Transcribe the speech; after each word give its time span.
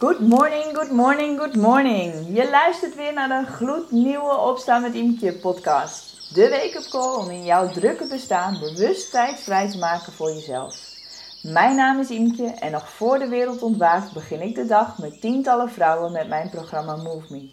Good 0.00 0.20
morning, 0.20 0.74
good 0.74 0.90
morning, 0.90 1.38
good 1.38 1.56
morning. 1.56 2.12
Je 2.36 2.50
luistert 2.50 2.94
weer 2.94 3.12
naar 3.12 3.28
de 3.28 3.50
gloednieuwe 3.50 4.36
Opstaan 4.36 4.82
met 4.82 4.94
Imke 4.94 5.32
podcast. 5.32 6.34
De 6.34 6.48
wake-up 6.48 6.86
call 6.90 7.16
om 7.16 7.30
in 7.30 7.44
jouw 7.44 7.68
drukke 7.68 8.06
bestaan 8.06 8.58
bewust 8.60 9.10
tijd 9.10 9.40
vrij 9.40 9.70
te 9.70 9.78
maken 9.78 10.12
voor 10.12 10.30
jezelf. 10.32 10.76
Mijn 11.42 11.76
naam 11.76 11.98
is 11.98 12.10
Imke 12.10 12.46
en 12.46 12.72
nog 12.72 12.90
voor 12.90 13.18
de 13.18 13.28
wereld 13.28 13.62
ontwaakt 13.62 14.12
begin 14.12 14.40
ik 14.40 14.54
de 14.54 14.66
dag 14.66 14.98
met 14.98 15.20
tientallen 15.20 15.70
vrouwen 15.70 16.12
met 16.12 16.28
mijn 16.28 16.50
programma 16.50 16.96
Move 16.96 17.32
Me. 17.32 17.50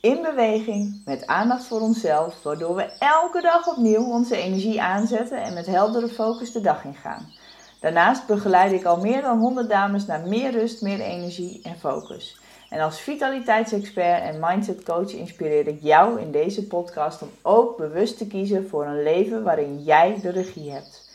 In 0.00 0.22
beweging, 0.22 1.02
met 1.04 1.26
aandacht 1.26 1.64
voor 1.64 1.80
onszelf, 1.80 2.42
waardoor 2.42 2.74
we 2.74 2.82
elke 2.98 3.40
dag 3.40 3.66
opnieuw 3.66 4.04
onze 4.04 4.36
energie 4.36 4.82
aanzetten 4.82 5.42
en 5.42 5.54
met 5.54 5.66
heldere 5.66 6.08
focus 6.08 6.52
de 6.52 6.60
dag 6.60 6.84
ingaan. 6.84 7.32
Daarnaast 7.80 8.26
begeleid 8.26 8.72
ik 8.72 8.84
al 8.84 8.96
meer 8.96 9.22
dan 9.22 9.38
100 9.38 9.68
dames 9.68 10.06
naar 10.06 10.20
meer 10.20 10.50
rust, 10.50 10.82
meer 10.82 11.00
energie 11.00 11.60
en 11.62 11.78
focus. 11.78 12.40
En 12.68 12.80
als 12.80 13.00
vitaliteitsexpert 13.00 14.22
en 14.22 14.40
mindset 14.40 14.84
coach 14.84 15.12
inspireer 15.12 15.66
ik 15.66 15.78
jou 15.82 16.20
in 16.20 16.30
deze 16.30 16.66
podcast 16.66 17.22
om 17.22 17.30
ook 17.42 17.76
bewust 17.76 18.18
te 18.18 18.26
kiezen 18.26 18.68
voor 18.68 18.86
een 18.86 19.02
leven 19.02 19.42
waarin 19.42 19.82
jij 19.82 20.18
de 20.22 20.30
regie 20.30 20.70
hebt. 20.70 21.06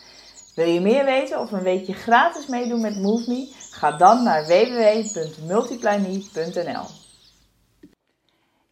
Wil 0.56 0.68
je 0.68 0.82
meer 0.82 1.06
weten 1.06 1.40
of 1.40 1.52
een 1.52 1.64
weekje 1.64 1.94
gratis 1.94 2.48
meedoen 2.48 2.82
met 2.82 3.02
Move 3.02 3.32
Me? 3.32 3.54
Ga 3.72 3.92
dan 3.92 4.24
naar 4.24 4.46
www.multiplyme.nl. 4.46 7.03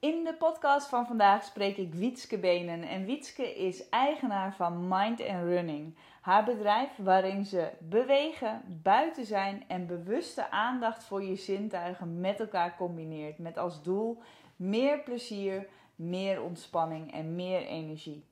In 0.01 0.23
de 0.23 0.33
podcast 0.33 0.87
van 0.87 1.07
vandaag 1.07 1.43
spreek 1.43 1.77
ik 1.77 1.93
Wietske 1.93 2.37
Benen 2.37 2.83
en 2.83 3.05
Wietske 3.05 3.55
is 3.55 3.89
eigenaar 3.89 4.55
van 4.55 4.87
Mind 4.87 5.19
Running. 5.19 5.95
Haar 6.21 6.45
bedrijf 6.45 6.89
waarin 6.97 7.45
ze 7.45 7.69
bewegen, 7.79 8.61
buiten 8.83 9.25
zijn 9.25 9.63
en 9.67 9.87
bewuste 9.87 10.51
aandacht 10.51 11.03
voor 11.03 11.23
je 11.23 11.35
zintuigen 11.35 12.19
met 12.19 12.39
elkaar 12.39 12.75
combineert. 12.75 13.37
Met 13.37 13.57
als 13.57 13.83
doel 13.83 14.21
meer 14.55 14.99
plezier, 14.99 15.67
meer 15.95 16.41
ontspanning 16.41 17.13
en 17.13 17.35
meer 17.35 17.65
energie. 17.65 18.25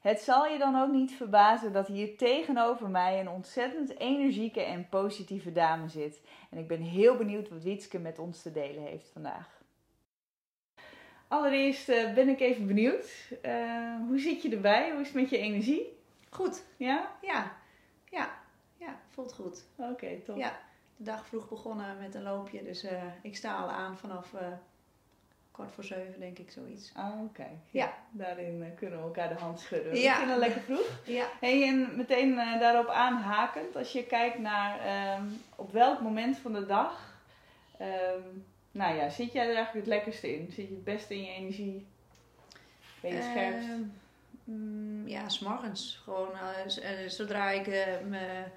Het 0.00 0.20
zal 0.20 0.46
je 0.46 0.58
dan 0.58 0.76
ook 0.76 0.92
niet 0.92 1.12
verbazen 1.12 1.72
dat 1.72 1.86
hier 1.86 2.16
tegenover 2.16 2.88
mij 2.88 3.20
een 3.20 3.28
ontzettend 3.28 3.98
energieke 3.98 4.62
en 4.62 4.88
positieve 4.88 5.52
dame 5.52 5.88
zit. 5.88 6.20
En 6.50 6.58
ik 6.58 6.68
ben 6.68 6.80
heel 6.80 7.16
benieuwd 7.16 7.48
wat 7.48 7.62
Wietske 7.62 7.98
met 7.98 8.18
ons 8.18 8.42
te 8.42 8.52
delen 8.52 8.82
heeft 8.82 9.10
vandaag. 9.12 9.59
Allereerst 11.30 11.88
uh, 11.88 12.14
ben 12.14 12.28
ik 12.28 12.40
even 12.40 12.66
benieuwd. 12.66 13.06
Uh, 13.46 13.96
hoe 14.08 14.18
zit 14.18 14.42
je 14.42 14.50
erbij? 14.50 14.90
Hoe 14.90 15.00
is 15.00 15.06
het 15.06 15.16
met 15.16 15.30
je 15.30 15.38
energie? 15.38 15.98
Goed. 16.30 16.62
Ja? 16.76 17.10
Ja. 17.22 17.56
Ja. 18.04 18.30
Ja, 18.76 18.98
voelt 19.08 19.32
goed. 19.32 19.64
Oké, 19.76 19.90
okay, 19.90 20.22
top. 20.24 20.36
Ja, 20.36 20.60
de 20.96 21.04
dag 21.04 21.26
vroeg 21.26 21.48
begonnen 21.48 21.98
met 21.98 22.14
een 22.14 22.22
loopje. 22.22 22.62
Dus 22.62 22.84
uh, 22.84 23.02
ik 23.22 23.36
sta 23.36 23.56
al 23.56 23.68
aan 23.68 23.98
vanaf 23.98 24.34
kwart 25.50 25.72
voor 25.72 25.84
zeven, 25.84 26.20
denk 26.20 26.38
ik, 26.38 26.50
zoiets. 26.50 26.92
Ah, 26.94 27.12
oké. 27.12 27.22
Okay. 27.22 27.58
Ja. 27.70 27.84
ja. 27.84 27.94
Daarin 28.10 28.72
kunnen 28.76 28.98
we 28.98 29.04
elkaar 29.04 29.28
de 29.28 29.40
hand 29.40 29.60
schudden. 29.60 29.96
Ja. 29.96 30.12
Ik 30.12 30.18
vind 30.18 30.30
het 30.30 30.38
lekker 30.38 30.60
vroeg. 30.60 31.00
Ja. 31.18 31.26
Hey, 31.40 31.68
en 31.68 31.96
meteen 31.96 32.34
daarop 32.36 32.88
aanhakend, 32.88 33.76
als 33.76 33.92
je 33.92 34.06
kijkt 34.06 34.38
naar 34.38 35.18
um, 35.18 35.40
op 35.56 35.72
welk 35.72 36.00
moment 36.00 36.38
van 36.38 36.52
de 36.52 36.66
dag... 36.66 37.18
Um, 37.80 38.44
nou 38.70 38.96
ja, 38.96 39.08
zit 39.08 39.32
jij 39.32 39.48
er 39.48 39.54
eigenlijk 39.54 39.86
het 39.86 39.94
lekkerste 39.94 40.34
in? 40.34 40.52
Zit 40.52 40.68
je 40.68 40.74
het 40.74 40.84
beste 40.84 41.14
in 41.14 41.22
je 41.22 41.30
energie? 41.30 41.86
Ben 43.00 43.10
je 43.10 43.16
het 43.16 43.24
scherpst? 43.24 43.68
Uh, 43.68 43.74
mm, 44.44 45.08
ja, 45.08 45.28
s'morgens. 45.28 46.00
Gewoon 46.04 46.30
uh, 46.32 47.08
zodra 47.08 47.50
ik 47.50 47.66
uh, 47.66 48.08
mijn 48.08 48.52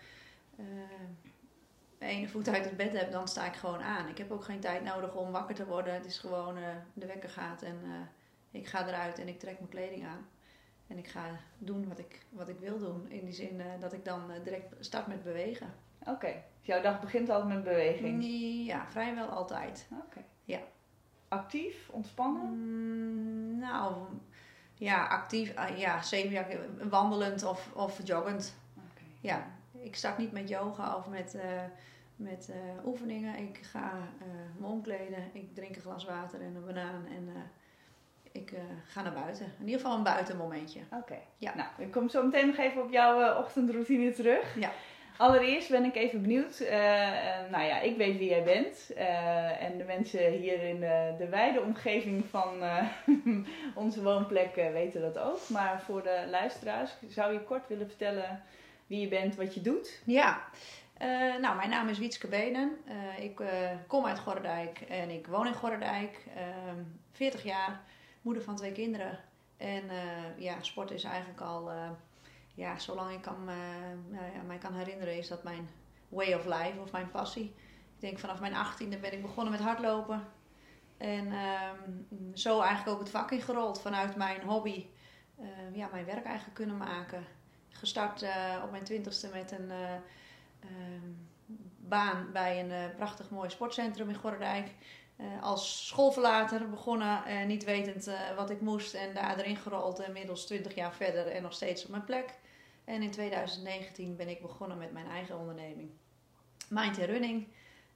ene 1.97 2.27
voet 2.27 2.49
uit 2.49 2.65
het 2.65 2.77
bed 2.77 2.97
heb, 2.97 3.11
dan 3.11 3.27
sta 3.27 3.45
ik 3.45 3.55
gewoon 3.55 3.81
aan. 3.81 4.07
Ik 4.07 4.17
heb 4.17 4.31
ook 4.31 4.43
geen 4.43 4.59
tijd 4.59 4.83
nodig 4.83 5.15
om 5.15 5.31
wakker 5.31 5.55
te 5.55 5.65
worden. 5.65 5.93
Het 5.93 6.05
is 6.05 6.17
gewoon 6.17 6.55
de 6.93 7.05
wekker 7.05 7.29
gaat 7.29 7.61
en 7.61 7.77
ik 8.51 8.67
ga 8.67 8.87
eruit 8.87 9.19
en 9.19 9.27
ik 9.27 9.39
trek 9.39 9.57
mijn 9.59 9.69
kleding 9.69 10.05
aan. 10.05 10.27
En 10.87 10.97
ik 10.97 11.07
ga 11.07 11.39
doen 11.57 11.87
wat 11.87 11.99
ik, 11.99 12.25
wat 12.29 12.47
ik 12.47 12.59
wil 12.59 12.79
doen. 12.79 13.11
In 13.11 13.25
die 13.25 13.33
zin 13.33 13.61
dat 13.79 13.93
ik 13.93 14.05
dan 14.05 14.31
direct 14.43 14.75
start 14.79 15.07
met 15.07 15.23
bewegen. 15.23 15.73
Oké, 16.03 16.11
okay. 16.11 16.43
dus 16.57 16.65
jouw 16.65 16.81
dag 16.81 17.01
begint 17.01 17.29
altijd 17.29 17.53
met 17.53 17.63
beweging? 17.63 18.23
Ja, 18.65 18.85
vrijwel 18.89 19.27
altijd. 19.27 19.87
Oké. 19.91 20.01
Okay. 20.05 20.25
Ja. 20.43 20.59
Actief, 21.27 21.89
ontspannen? 21.89 22.43
Mm, 22.43 23.59
nou, 23.59 23.95
ja, 24.73 25.07
actief, 25.07 25.57
uh, 25.57 25.77
ja, 25.77 26.01
zeker 26.01 26.59
wandelend 26.89 27.43
of, 27.43 27.69
of 27.73 27.99
joggend. 28.03 28.55
Okay. 28.75 29.07
Ja, 29.21 29.45
ik 29.79 29.95
start 29.95 30.17
niet 30.17 30.31
met 30.31 30.49
yoga 30.49 30.95
of 30.95 31.07
met, 31.07 31.35
uh, 31.35 31.41
met 32.15 32.49
uh, 32.49 32.85
oefeningen. 32.85 33.37
Ik 33.37 33.59
ga 33.61 33.91
me 34.57 34.67
omkleden, 34.67 35.29
ik 35.33 35.55
drink 35.55 35.75
een 35.75 35.81
glas 35.81 36.05
water 36.05 36.41
en 36.41 36.55
een 36.55 36.65
banaan 36.65 37.05
en 37.05 37.29
ik 38.31 38.53
ga 38.85 39.01
naar 39.01 39.13
buiten. 39.13 39.45
In 39.45 39.65
ieder 39.65 39.81
geval 39.81 39.97
een 39.97 40.03
buitenmomentje. 40.03 40.79
Oké, 40.91 41.17
ja. 41.37 41.55
nou, 41.55 41.69
ik 41.77 41.91
kom 41.91 42.09
zo 42.09 42.23
meteen 42.23 42.47
nog 42.47 42.57
even 42.57 42.83
op 42.83 42.91
jouw 42.91 43.39
ochtendroutine 43.39 44.11
terug. 44.11 44.55
Ja. 44.59 44.71
Allereerst 45.17 45.69
ben 45.69 45.83
ik 45.83 45.95
even 45.95 46.21
benieuwd. 46.21 46.59
Uh, 46.59 46.69
nou 47.51 47.63
ja, 47.63 47.79
ik 47.79 47.97
weet 47.97 48.17
wie 48.17 48.29
jij 48.29 48.43
bent. 48.43 48.91
Uh, 48.97 49.61
en 49.63 49.77
de 49.77 49.83
mensen 49.83 50.31
hier 50.31 50.63
in 50.63 50.79
de, 50.79 51.15
de 51.17 51.27
wijde 51.29 51.61
omgeving 51.61 52.25
van 52.25 52.63
onze 53.75 54.03
woonplek 54.03 54.55
weten 54.55 55.01
dat 55.01 55.17
ook. 55.17 55.49
Maar 55.49 55.81
voor 55.81 56.03
de 56.03 56.27
luisteraars, 56.29 56.91
zou 57.07 57.33
je 57.33 57.43
kort 57.43 57.67
willen 57.67 57.87
vertellen 57.87 58.43
wie 58.87 58.99
je 58.99 59.07
bent, 59.07 59.35
wat 59.35 59.53
je 59.53 59.61
doet? 59.61 60.01
Ja, 60.05 60.43
nou, 61.41 61.55
mijn 61.55 61.69
naam 61.69 61.89
is 61.89 61.99
Wietske 61.99 62.27
Benen. 62.27 62.77
ik 63.19 63.41
kom 63.87 64.05
uit 64.05 64.19
Gorredijk 64.19 64.81
en 64.81 65.09
ik 65.09 65.27
woon 65.27 65.47
in 65.47 65.53
Gorredijk. 65.53 66.19
40 67.11 67.39
ehm, 67.39 67.49
jaar, 67.49 67.81
moeder 68.21 68.43
van 68.43 68.55
twee 68.55 68.71
kinderen. 68.71 69.19
En 69.57 69.83
ja, 70.37 70.55
sport 70.61 70.91
is 70.91 71.03
eigenlijk 71.03 71.41
al 71.41 71.71
ja, 72.53 72.79
zolang 72.79 73.11
ik 73.11 73.21
kan, 73.21 73.49
uh, 73.49 73.55
nou 74.09 74.45
mij 74.45 74.57
kan 74.57 74.73
herinneren, 74.73 75.17
is 75.17 75.27
dat 75.27 75.43
mijn 75.43 75.69
way 76.09 76.33
of 76.33 76.45
life 76.45 76.79
of 76.79 76.91
mijn 76.91 77.11
passie. 77.11 77.55
Ik 77.95 77.99
denk 77.99 78.19
vanaf 78.19 78.39
mijn 78.39 78.55
achttiende 78.55 78.97
ben 78.97 79.13
ik 79.13 79.21
begonnen 79.21 79.51
met 79.51 79.61
hardlopen. 79.61 80.27
En 80.97 81.33
um, 81.33 82.07
zo 82.33 82.61
eigenlijk 82.61 82.89
ook 82.89 82.99
het 82.99 83.09
vak 83.09 83.31
ingerold 83.31 83.81
vanuit 83.81 84.15
mijn 84.15 84.41
hobby. 84.41 84.85
Uh, 85.39 85.75
ja, 85.75 85.89
mijn 85.91 86.05
werk 86.05 86.25
eigenlijk 86.25 86.55
kunnen 86.55 86.77
maken. 86.77 87.25
Gestart 87.69 88.23
uh, 88.23 88.61
op 88.63 88.71
mijn 88.71 88.83
twintigste 88.83 89.29
met 89.33 89.51
een 89.51 89.71
um, 89.71 91.27
baan 91.77 92.31
bij 92.31 92.59
een 92.59 92.95
prachtig 92.95 93.29
mooi 93.29 93.49
sportcentrum 93.49 94.09
in 94.09 94.15
Gordijk. 95.17 95.41
als 95.41 95.87
schoolverlater 95.87 96.69
begonnen, 96.69 97.47
niet 97.47 97.63
wetend 97.63 98.09
wat 98.35 98.49
ik 98.49 98.61
moest 98.61 98.93
en 98.93 99.13
daar 99.13 99.39
erin 99.39 99.57
gerold. 99.57 100.01
Inmiddels 100.01 100.45
20 100.45 100.75
jaar 100.75 100.93
verder 100.93 101.27
en 101.27 101.41
nog 101.41 101.53
steeds 101.53 101.83
op 101.83 101.89
mijn 101.89 102.03
plek. 102.03 102.33
En 102.83 103.01
in 103.01 103.11
2019 103.11 104.15
ben 104.15 104.29
ik 104.29 104.41
begonnen 104.41 104.77
met 104.77 104.91
mijn 104.91 105.07
eigen 105.07 105.37
onderneming. 105.37 105.89
Mind 106.69 106.97
Running. 106.97 107.47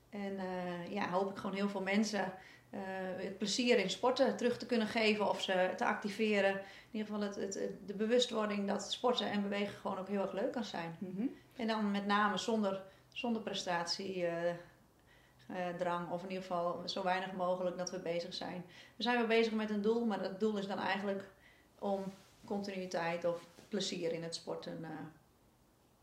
En 0.10 0.34
uh, 0.34 0.92
ja, 0.94 1.10
hoop 1.10 1.32
ik 1.32 1.38
gewoon 1.38 1.56
heel 1.56 1.70
veel 1.70 1.82
mensen 1.82 2.34
uh, 2.74 2.80
het 3.18 3.38
plezier 3.38 3.80
in 3.80 3.90
sporten 3.90 4.38
terug 4.38 4.58
te 4.58 4.66
kunnen 4.66 4.88
geven 4.88 5.30
of 5.30 5.42
ze 5.42 5.74
te 5.76 5.86
activeren. 5.86 6.52
In 6.52 7.00
ieder 7.00 7.08
geval 7.08 7.22
het, 7.22 7.36
het, 7.36 7.72
de 7.86 7.94
bewustwording 7.94 8.68
dat 8.68 8.92
sporten 8.92 9.32
en 9.32 9.42
bewegen 9.42 9.80
gewoon 9.80 9.98
ook 9.98 10.08
heel 10.08 10.22
erg 10.22 10.34
leuk 10.34 10.52
kan 10.52 10.64
zijn. 10.64 10.96
Mm 11.00 11.14
-hmm. 11.16 11.36
En 11.56 11.68
dan 11.68 11.92
met 11.92 12.06
name 12.06 12.38
zonder, 12.38 12.84
zonder 13.12 13.42
prestatiedrang 13.42 14.58
uh, 15.50 16.12
of 16.12 16.24
in 16.24 16.30
ieder 16.30 16.44
geval 16.44 16.82
zo 16.86 17.04
weinig 17.04 17.34
mogelijk 17.34 17.78
dat 17.78 17.92
we 17.92 18.00
bezig 18.00 18.34
zijn. 18.34 18.66
We 18.96 19.04
zijn 19.04 19.18
wel 19.18 19.28
bezig 19.28 19.54
met 19.54 19.70
een 19.70 19.82
doel, 19.82 20.06
maar 20.06 20.22
dat 20.22 20.40
doel 20.40 20.58
is 20.58 20.68
dan 20.68 20.80
eigenlijk 20.80 21.24
om 21.80 22.04
continuïteit 22.46 23.26
of 23.26 23.46
plezier 23.68 24.12
in 24.14 24.24
het 24.24 24.36
sporten 24.36 24.78
uh, 24.82 24.88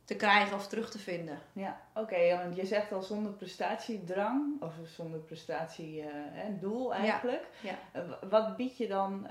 te 0.05 0.15
krijgen 0.17 0.57
of 0.57 0.69
terug 0.69 0.91
te 0.91 0.99
vinden. 0.99 1.39
Ja, 1.53 1.81
oké. 1.95 2.01
Okay, 2.01 2.39
want 2.39 2.57
je 2.57 2.67
zegt 2.67 2.93
al 2.93 3.03
zonder 3.03 3.33
prestatiedrang, 3.33 4.63
of 4.63 4.73
zonder 4.85 5.21
prestatiedoel 5.21 6.93
uh, 6.93 6.99
eigenlijk. 6.99 7.49
Ja, 7.61 7.79
ja. 7.93 8.29
Wat 8.29 8.57
bied 8.57 8.77
je 8.77 8.89
dan 8.89 9.27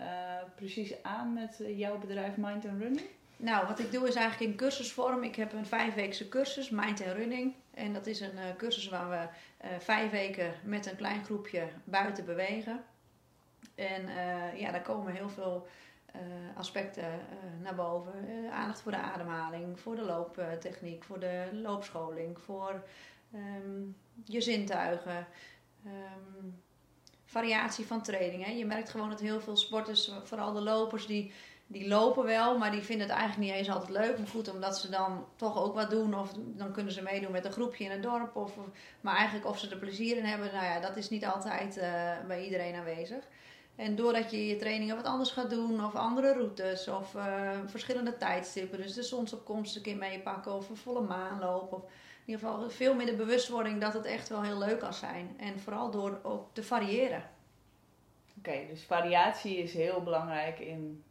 precies 0.55 1.03
aan 1.03 1.33
met 1.33 1.61
jouw 1.67 1.97
bedrijf 1.97 2.37
Mind 2.37 2.65
and 2.65 2.81
Running? 2.81 3.07
Nou, 3.43 3.67
wat 3.67 3.79
ik 3.79 3.91
doe 3.91 4.07
is 4.07 4.15
eigenlijk 4.15 4.51
in 4.51 4.57
cursusvorm. 4.57 5.23
Ik 5.23 5.35
heb 5.35 5.53
een 5.53 5.65
vijfweekse 5.65 6.29
cursus, 6.29 6.69
Mind 6.69 7.01
and 7.01 7.11
Running. 7.11 7.53
En 7.73 7.93
dat 7.93 8.07
is 8.07 8.19
een 8.19 8.55
cursus 8.57 8.89
waar 8.89 9.09
we 9.09 9.27
vijf 9.79 10.11
weken 10.11 10.53
met 10.63 10.85
een 10.85 10.95
klein 10.95 11.23
groepje 11.23 11.67
buiten 11.83 12.25
bewegen. 12.25 12.83
En 13.75 14.07
ja, 14.57 14.71
daar 14.71 14.81
komen 14.81 15.13
heel 15.13 15.29
veel 15.29 15.67
aspecten 16.55 17.19
naar 17.61 17.75
boven. 17.75 18.13
Aandacht 18.51 18.81
voor 18.81 18.91
de 18.91 18.97
ademhaling, 18.97 19.79
voor 19.79 19.95
de 19.95 20.01
looptechniek, 20.01 21.03
voor 21.03 21.19
de 21.19 21.49
loopscholing, 21.53 22.39
voor 22.39 22.83
um, 23.33 23.95
je 24.25 24.41
zintuigen. 24.41 25.27
Um, 25.85 26.61
variatie 27.25 27.85
van 27.85 28.01
training. 28.01 28.45
Hè. 28.45 28.51
Je 28.51 28.65
merkt 28.65 28.89
gewoon 28.89 29.09
dat 29.09 29.19
heel 29.19 29.41
veel 29.41 29.57
sporters, 29.57 30.11
vooral 30.23 30.53
de 30.53 30.61
lopers, 30.61 31.05
die, 31.05 31.33
die 31.73 31.87
lopen 31.87 32.23
wel, 32.23 32.57
maar 32.57 32.71
die 32.71 32.81
vinden 32.81 33.07
het 33.07 33.15
eigenlijk 33.15 33.49
niet 33.49 33.59
eens 33.59 33.69
altijd 33.69 33.89
leuk. 33.89 34.17
Maar 34.17 34.27
goed, 34.27 34.51
omdat 34.51 34.77
ze 34.77 34.89
dan 34.89 35.25
toch 35.35 35.63
ook 35.63 35.75
wat 35.75 35.89
doen. 35.89 36.19
Of 36.19 36.31
dan 36.35 36.71
kunnen 36.71 36.93
ze 36.93 37.01
meedoen 37.01 37.31
met 37.31 37.45
een 37.45 37.51
groepje 37.51 37.83
in 37.83 37.91
het 37.91 38.03
dorp. 38.03 38.35
Of, 38.35 38.57
maar 39.01 39.15
eigenlijk 39.15 39.47
of 39.47 39.59
ze 39.59 39.69
er 39.69 39.77
plezier 39.77 40.17
in 40.17 40.25
hebben, 40.25 40.53
nou 40.53 40.65
ja, 40.65 40.79
dat 40.79 40.95
is 40.95 41.09
niet 41.09 41.25
altijd 41.25 41.77
uh, 41.77 41.83
bij 42.27 42.43
iedereen 42.43 42.75
aanwezig. 42.75 43.23
En 43.75 43.95
doordat 43.95 44.31
je 44.31 44.47
je 44.47 44.55
trainingen 44.55 44.95
wat 44.95 45.05
anders 45.05 45.31
gaat 45.31 45.49
doen, 45.49 45.85
of 45.85 45.95
andere 45.95 46.33
routes, 46.33 46.87
of 46.87 47.13
uh, 47.13 47.49
verschillende 47.65 48.17
tijdstippen. 48.17 48.81
Dus 48.81 48.93
de 48.93 49.03
zonsopkomst 49.03 49.75
een 49.75 49.81
keer 49.81 49.97
meepakken, 49.97 50.53
of 50.53 50.69
een 50.69 50.77
volle 50.77 51.01
maan 51.01 51.39
lopen. 51.39 51.77
Of 51.77 51.83
in 51.83 52.33
ieder 52.33 52.47
geval 52.47 52.69
veel 52.69 52.95
meer 52.95 53.05
de 53.05 53.15
bewustwording 53.15 53.81
dat 53.81 53.93
het 53.93 54.05
echt 54.05 54.29
wel 54.29 54.41
heel 54.41 54.57
leuk 54.57 54.79
kan 54.79 54.93
zijn. 54.93 55.35
En 55.37 55.59
vooral 55.59 55.91
door 55.91 56.19
ook 56.23 56.49
te 56.53 56.63
variëren. 56.63 57.23
Oké, 58.37 58.65
dus 58.69 58.83
variatie 58.83 59.57
is 59.57 59.73
heel 59.73 60.01
belangrijk 60.01 60.59
in 60.59 61.03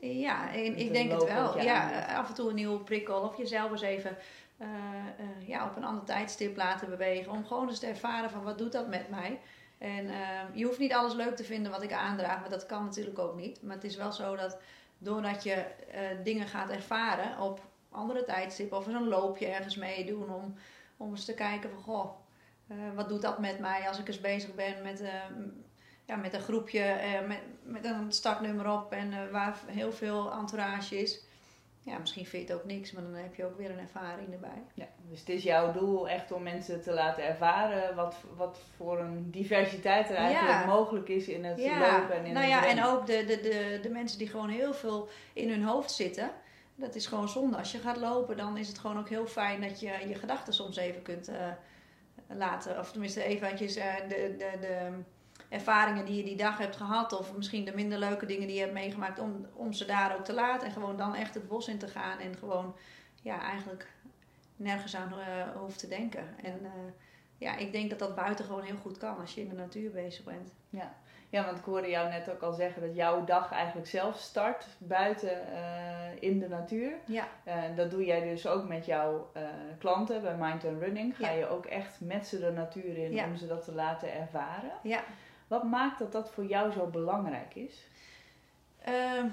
Ja, 0.00 0.52
en 0.52 0.76
ik 0.76 0.92
denk 0.92 1.10
het 1.10 1.24
wel. 1.24 1.60
Ja, 1.60 2.06
af 2.16 2.28
en 2.28 2.34
toe 2.34 2.48
een 2.48 2.54
nieuwe 2.54 2.80
prikkel, 2.80 3.20
of 3.20 3.36
jezelf 3.36 3.70
eens 3.70 3.82
even. 3.82 4.16
Uh, 4.58 4.68
uh, 4.68 5.48
ja, 5.48 5.64
op 5.66 5.76
een 5.76 5.84
ander 5.84 6.04
tijdstip 6.04 6.56
laten 6.56 6.88
bewegen. 6.88 7.32
Om 7.32 7.46
gewoon 7.46 7.68
eens 7.68 7.78
te 7.78 7.86
ervaren 7.86 8.30
van 8.30 8.42
wat 8.42 8.58
doet 8.58 8.72
dat 8.72 8.88
met 8.88 9.08
mij. 9.08 9.40
En 9.78 10.04
uh, 10.04 10.40
je 10.52 10.64
hoeft 10.64 10.78
niet 10.78 10.92
alles 10.92 11.14
leuk 11.14 11.36
te 11.36 11.44
vinden 11.44 11.72
wat 11.72 11.82
ik 11.82 11.92
aandraag, 11.92 12.40
maar 12.40 12.50
dat 12.50 12.66
kan 12.66 12.84
natuurlijk 12.84 13.18
ook 13.18 13.36
niet. 13.36 13.62
Maar 13.62 13.74
het 13.74 13.84
is 13.84 13.96
wel 13.96 14.12
zo 14.12 14.36
dat 14.36 14.58
doordat 14.98 15.42
je 15.42 15.64
dingen 16.22 16.46
gaat 16.46 16.70
ervaren 16.70 17.38
op 17.38 17.60
andere 17.90 18.24
tijdstippen 18.24 18.78
of 18.78 18.86
een 18.86 19.08
loopje 19.08 19.46
ergens 19.46 19.76
meedoen 19.76 20.34
om, 20.34 20.54
om 20.96 21.10
eens 21.10 21.24
te 21.24 21.34
kijken 21.34 21.70
van 21.70 21.82
goh, 21.82 22.10
wat 22.94 23.08
doet 23.08 23.22
dat 23.22 23.38
met 23.38 23.58
mij 23.58 23.88
als 23.88 23.98
ik 23.98 24.08
eens 24.08 24.20
bezig 24.20 24.54
ben 24.54 24.82
met, 24.82 25.02
ja, 26.10 26.16
met 26.16 26.34
een 26.34 26.40
groepje, 26.40 26.96
met, 27.26 27.40
met 27.62 27.84
een 27.84 28.12
startnummer 28.12 28.72
op 28.72 28.92
en 28.92 29.30
waar 29.30 29.56
heel 29.66 29.92
veel 29.92 30.32
entourage 30.32 30.98
is 30.98 31.28
ja, 31.82 31.98
misschien 31.98 32.26
vind 32.26 32.46
je 32.46 32.52
het 32.52 32.62
ook 32.62 32.66
niks, 32.68 32.92
maar 32.92 33.02
dan 33.02 33.14
heb 33.14 33.34
je 33.34 33.44
ook 33.44 33.56
weer 33.56 33.70
een 33.70 33.78
ervaring 33.78 34.32
erbij. 34.32 34.62
Ja, 34.74 34.86
dus 35.08 35.20
het 35.20 35.28
is 35.28 35.42
jouw 35.42 35.72
doel 35.72 36.08
echt 36.08 36.32
om 36.32 36.42
mensen 36.42 36.82
te 36.82 36.92
laten 36.92 37.24
ervaren 37.24 37.94
wat, 37.94 38.16
wat 38.36 38.58
voor 38.76 38.98
een 38.98 39.30
diversiteit 39.30 40.10
er 40.10 40.16
eigenlijk 40.16 40.66
mogelijk 40.66 41.08
is 41.08 41.28
in 41.28 41.44
het 41.44 41.58
lopen 41.58 42.12
en 42.12 42.24
in 42.24 42.32
nou 42.32 42.46
ja, 42.46 42.66
En 42.66 42.84
ook 42.84 43.06
de, 43.06 43.24
de, 43.24 43.40
de, 43.40 43.78
de 43.82 43.88
mensen 43.88 44.18
die 44.18 44.28
gewoon 44.28 44.48
heel 44.48 44.74
veel 44.74 45.08
in 45.32 45.50
hun 45.50 45.62
hoofd 45.62 45.90
zitten. 45.90 46.30
Dat 46.74 46.94
is 46.94 47.06
gewoon 47.06 47.28
zonde. 47.28 47.56
Als 47.56 47.72
je 47.72 47.78
gaat 47.78 47.96
lopen, 47.96 48.36
dan 48.36 48.56
is 48.56 48.68
het 48.68 48.78
gewoon 48.78 48.98
ook 48.98 49.08
heel 49.08 49.26
fijn 49.26 49.60
dat 49.60 49.80
je 49.80 49.92
je 50.08 50.14
gedachten 50.14 50.52
soms 50.52 50.76
even 50.76 51.02
kunt 51.02 51.28
uh, 51.28 51.36
laten. 52.26 52.78
Of 52.78 52.90
tenminste 52.90 53.22
eventjes 53.22 53.76
uh, 53.76 53.94
de, 54.08 54.34
de, 54.38 54.50
de 54.60 54.90
ervaringen 55.50 56.04
die 56.04 56.16
je 56.16 56.24
die 56.24 56.36
dag 56.36 56.58
hebt 56.58 56.76
gehad, 56.76 57.12
of 57.18 57.36
misschien 57.36 57.64
de 57.64 57.74
minder 57.74 57.98
leuke 57.98 58.26
dingen 58.26 58.46
die 58.46 58.56
je 58.56 58.62
hebt 58.62 58.72
meegemaakt, 58.72 59.18
om, 59.18 59.46
om 59.52 59.72
ze 59.72 59.84
daar 59.84 60.16
ook 60.16 60.24
te 60.24 60.34
laten 60.34 60.66
en 60.66 60.72
gewoon 60.72 60.96
dan 60.96 61.14
echt 61.14 61.34
het 61.34 61.48
bos 61.48 61.68
in 61.68 61.78
te 61.78 61.88
gaan 61.88 62.18
en 62.18 62.36
gewoon 62.36 62.74
ja, 63.22 63.40
eigenlijk 63.40 63.86
nergens 64.56 64.96
aan 64.96 65.12
uh, 65.18 65.60
hoeft 65.60 65.78
te 65.78 65.88
denken. 65.88 66.24
En 66.42 66.58
uh, 66.62 66.70
ja, 67.38 67.56
ik 67.56 67.72
denk 67.72 67.90
dat 67.90 67.98
dat 67.98 68.14
buiten 68.14 68.44
gewoon 68.44 68.62
heel 68.62 68.76
goed 68.76 68.98
kan 68.98 69.18
als 69.18 69.34
je 69.34 69.40
in 69.40 69.48
de 69.48 69.54
natuur 69.54 69.90
bezig 69.90 70.24
bent. 70.24 70.52
Ja. 70.70 70.94
Ja, 71.28 71.44
want 71.44 71.58
ik 71.58 71.64
hoorde 71.64 71.88
jou 71.88 72.08
net 72.08 72.30
ook 72.30 72.42
al 72.42 72.52
zeggen 72.52 72.82
dat 72.82 72.96
jouw 72.96 73.24
dag 73.24 73.52
eigenlijk 73.52 73.88
zelf 73.88 74.18
start 74.18 74.66
buiten 74.78 75.40
uh, 75.52 76.22
in 76.22 76.38
de 76.38 76.48
natuur. 76.48 76.92
Ja. 77.06 77.28
dat 77.76 77.90
doe 77.90 78.04
jij 78.04 78.20
dus 78.20 78.46
ook 78.46 78.68
met 78.68 78.86
jouw 78.86 79.32
klanten 79.78 80.22
bij 80.22 80.34
Mind 80.34 80.64
and 80.64 80.82
Running. 80.82 81.16
Ga 81.16 81.30
je 81.30 81.48
ook 81.48 81.66
echt 81.66 82.00
met 82.00 82.26
ze 82.26 82.38
de 82.38 82.50
natuur 82.50 82.96
in 82.96 83.24
om 83.24 83.36
ze 83.36 83.46
dat 83.46 83.64
te 83.64 83.72
laten 83.72 84.12
ervaren. 84.12 84.72
Ja. 84.82 85.04
Wat 85.50 85.64
maakt 85.64 85.98
dat 85.98 86.12
dat 86.12 86.30
voor 86.30 86.44
jou 86.44 86.72
zo 86.72 86.86
belangrijk 86.86 87.54
is? 87.54 87.86
Uh, 88.88 89.24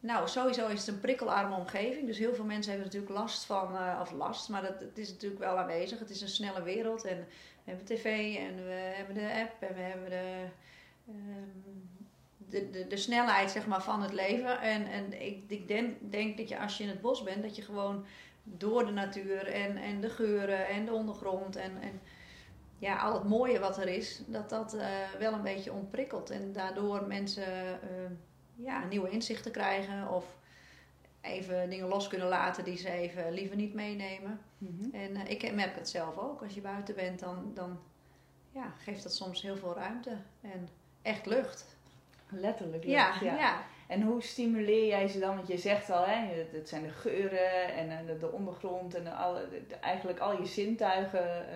nou, 0.00 0.28
sowieso 0.28 0.68
is 0.68 0.86
het 0.86 0.94
een 0.94 1.00
prikkelarme 1.00 1.56
omgeving. 1.56 2.06
Dus 2.06 2.18
heel 2.18 2.34
veel 2.34 2.44
mensen 2.44 2.72
hebben 2.72 2.90
natuurlijk 2.90 3.18
last 3.18 3.44
van, 3.44 3.74
uh, 3.74 3.98
of 4.00 4.12
last, 4.12 4.48
maar 4.48 4.62
dat, 4.62 4.80
het 4.80 4.98
is 4.98 5.10
natuurlijk 5.10 5.40
wel 5.40 5.58
aanwezig. 5.58 5.98
Het 5.98 6.10
is 6.10 6.20
een 6.20 6.28
snelle 6.28 6.62
wereld 6.62 7.04
en 7.04 7.16
we 7.64 7.70
hebben 7.70 7.84
tv 7.84 8.36
en 8.36 8.54
we 8.64 8.92
hebben 8.96 9.14
de 9.14 9.44
app 9.46 9.62
en 9.62 9.74
we 9.74 9.80
hebben 9.80 10.10
de, 10.10 10.44
um, 11.08 11.88
de, 12.36 12.70
de, 12.70 12.86
de, 12.86 12.96
snelheid 12.96 13.50
zeg 13.50 13.66
maar, 13.66 13.82
van 13.82 14.02
het 14.02 14.12
leven. 14.12 14.60
En, 14.60 14.86
en 14.86 15.22
ik, 15.26 15.42
ik 15.48 15.68
denk, 15.68 15.96
denk 16.00 16.36
dat 16.36 16.48
je 16.48 16.58
als 16.58 16.76
je 16.76 16.82
in 16.82 16.90
het 16.90 17.00
bos 17.00 17.22
bent, 17.22 17.42
dat 17.42 17.56
je 17.56 17.62
gewoon 17.62 18.04
door 18.42 18.86
de 18.86 18.92
natuur 18.92 19.46
en, 19.46 19.76
en 19.76 20.00
de 20.00 20.10
geuren 20.10 20.68
en 20.68 20.84
de 20.84 20.92
ondergrond 20.92 21.56
en, 21.56 21.72
en 21.80 22.00
ja, 22.78 22.96
al 22.96 23.14
het 23.14 23.24
mooie 23.24 23.58
wat 23.58 23.78
er 23.78 23.88
is, 23.88 24.22
dat 24.26 24.50
dat 24.50 24.74
uh, 24.74 24.86
wel 25.18 25.32
een 25.32 25.42
beetje 25.42 25.72
ontprikkelt. 25.72 26.30
En 26.30 26.52
daardoor 26.52 27.06
mensen 27.06 27.80
uh, 27.82 28.10
ja, 28.54 28.84
nieuwe 28.84 29.10
inzichten 29.10 29.52
krijgen 29.52 30.08
of 30.08 30.24
even 31.20 31.70
dingen 31.70 31.88
los 31.88 32.08
kunnen 32.08 32.28
laten 32.28 32.64
die 32.64 32.76
ze 32.76 32.90
even 32.90 33.32
liever 33.32 33.56
niet 33.56 33.74
meenemen. 33.74 34.40
Mm 34.58 34.78
-hmm. 34.80 35.00
En 35.00 35.16
uh, 35.16 35.30
ik 35.30 35.54
merk 35.54 35.74
het 35.74 35.88
zelf 35.88 36.18
ook. 36.18 36.42
Als 36.42 36.54
je 36.54 36.60
buiten 36.60 36.94
bent, 36.94 37.20
dan, 37.20 37.50
dan 37.54 37.78
ja, 38.52 38.72
geeft 38.78 39.02
dat 39.02 39.14
soms 39.14 39.42
heel 39.42 39.56
veel 39.56 39.74
ruimte 39.74 40.16
en 40.40 40.68
echt 41.02 41.26
lucht. 41.26 41.76
Letterlijk 42.28 42.84
lucht, 42.84 43.20
ja. 43.20 43.36
ja. 43.36 43.62
En 43.86 44.02
hoe 44.02 44.22
stimuleer 44.22 44.86
jij 44.86 45.08
ze 45.08 45.18
dan? 45.18 45.36
Want 45.36 45.48
je 45.48 45.58
zegt 45.58 45.90
al, 45.90 46.04
hè, 46.04 46.44
het 46.52 46.68
zijn 46.68 46.82
de 46.82 46.90
geuren 46.90 47.74
en 47.74 48.06
de, 48.06 48.18
de 48.18 48.32
ondergrond 48.32 48.94
en 48.94 49.16
alle, 49.16 49.48
eigenlijk 49.80 50.18
al 50.18 50.40
je 50.40 50.46
zintuigen 50.46 51.46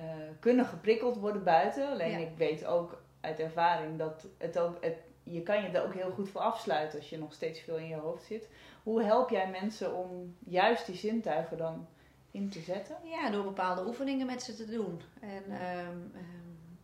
uh, 0.00 0.04
kunnen 0.40 0.66
geprikkeld 0.66 1.16
worden 1.16 1.44
buiten. 1.44 1.88
Alleen 1.88 2.20
ik 2.20 2.36
weet 2.36 2.64
ook 2.64 3.02
uit 3.20 3.38
ervaring 3.38 3.98
dat 3.98 4.26
het 4.38 4.58
ook, 4.58 4.84
het, 4.84 4.96
je 5.22 5.42
kan 5.42 5.62
je 5.62 5.68
er 5.68 5.84
ook 5.84 5.94
heel 5.94 6.10
goed 6.10 6.28
voor 6.28 6.40
afsluiten 6.40 6.98
als 6.98 7.10
je 7.10 7.18
nog 7.18 7.32
steeds 7.32 7.60
veel 7.60 7.76
in 7.76 7.88
je 7.88 7.96
hoofd 7.96 8.24
zit. 8.24 8.48
Hoe 8.82 9.02
help 9.02 9.30
jij 9.30 9.50
mensen 9.50 9.94
om 9.94 10.36
juist 10.38 10.86
die 10.86 10.96
zintuigen 10.96 11.58
dan 11.58 11.86
in 12.30 12.50
te 12.50 12.60
zetten? 12.60 12.96
Ja, 13.04 13.30
door 13.30 13.44
bepaalde 13.44 13.86
oefeningen 13.86 14.26
met 14.26 14.42
ze 14.42 14.54
te 14.54 14.66
doen. 14.66 15.00
En 15.20 15.52
um, 15.52 16.12
um, 16.14 16.78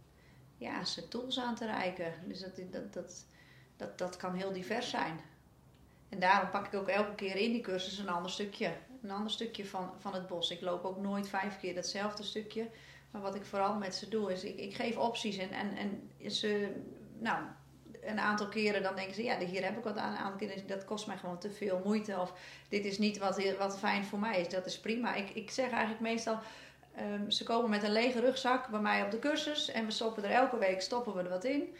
ja, 0.57 0.85
ze 0.85 1.09
tools 1.09 1.41
aan 1.41 1.55
te 1.55 1.67
reiken. 1.67 2.13
Dus 2.27 2.41
dat, 2.41 2.57
dat, 2.71 2.93
dat, 2.93 3.27
dat, 3.77 3.99
dat 3.99 4.17
kan 4.17 4.35
heel 4.35 4.53
divers 4.53 4.91
zijn. 4.91 5.21
En 6.09 6.19
daarom 6.19 6.51
pak 6.51 6.67
ik 6.67 6.75
ook 6.75 6.89
elke 6.89 7.15
keer 7.15 7.37
in 7.37 7.53
die 7.53 7.61
cursus 7.61 7.99
een 7.99 8.09
ander 8.09 8.31
stukje. 8.31 8.73
Een 9.03 9.11
ander 9.11 9.31
stukje 9.31 9.67
van, 9.67 9.91
van 9.99 10.15
het 10.15 10.27
bos. 10.27 10.51
Ik 10.51 10.61
loop 10.61 10.85
ook 10.85 10.99
nooit 10.99 11.29
vijf 11.29 11.59
keer 11.59 11.75
datzelfde 11.75 12.23
stukje. 12.23 12.69
Maar 13.17 13.25
wat 13.25 13.35
ik 13.35 13.45
vooral 13.45 13.75
met 13.75 13.95
ze 13.95 14.09
doe, 14.09 14.33
is 14.33 14.45
ik, 14.45 14.59
ik 14.59 14.75
geef 14.75 14.97
opties. 14.97 15.37
En, 15.37 15.51
en, 15.51 15.77
en 15.77 16.31
ze, 16.31 16.73
nou, 17.19 17.39
een 18.03 18.21
aantal 18.21 18.49
keren 18.49 18.83
dan 18.83 18.97
denken 18.97 19.15
ze, 19.15 19.23
ja, 19.23 19.39
hier 19.39 19.65
heb 19.65 19.79
ik 19.79 19.85
wat 19.85 19.97
aan. 19.97 20.13
Een 20.13 20.19
aantal 20.19 20.49
keren, 20.49 20.67
dat 20.67 20.85
kost 20.85 21.07
mij 21.07 21.17
gewoon 21.17 21.39
te 21.39 21.51
veel 21.51 21.81
moeite. 21.85 22.19
Of 22.21 22.33
dit 22.69 22.85
is 22.85 22.99
niet 22.99 23.19
wat, 23.19 23.57
wat 23.59 23.79
fijn 23.79 24.05
voor 24.05 24.19
mij 24.19 24.41
is. 24.41 24.49
Dat 24.49 24.67
is 24.67 24.81
prima. 24.81 25.15
Ik, 25.15 25.31
ik 25.31 25.51
zeg 25.51 25.71
eigenlijk 25.71 26.01
meestal, 26.01 26.39
um, 26.99 27.31
ze 27.31 27.45
komen 27.45 27.71
met 27.71 27.83
een 27.83 27.93
lege 27.93 28.21
rugzak 28.21 28.69
bij 28.69 28.81
mij 28.81 29.03
op 29.03 29.11
de 29.11 29.19
cursus. 29.19 29.71
En 29.71 29.85
we 29.85 29.91
stoppen 29.91 30.25
er 30.25 30.31
elke 30.31 30.59
week, 30.59 30.81
stoppen 30.81 31.15
we 31.15 31.23
er 31.23 31.29
wat 31.29 31.45
in. 31.45 31.75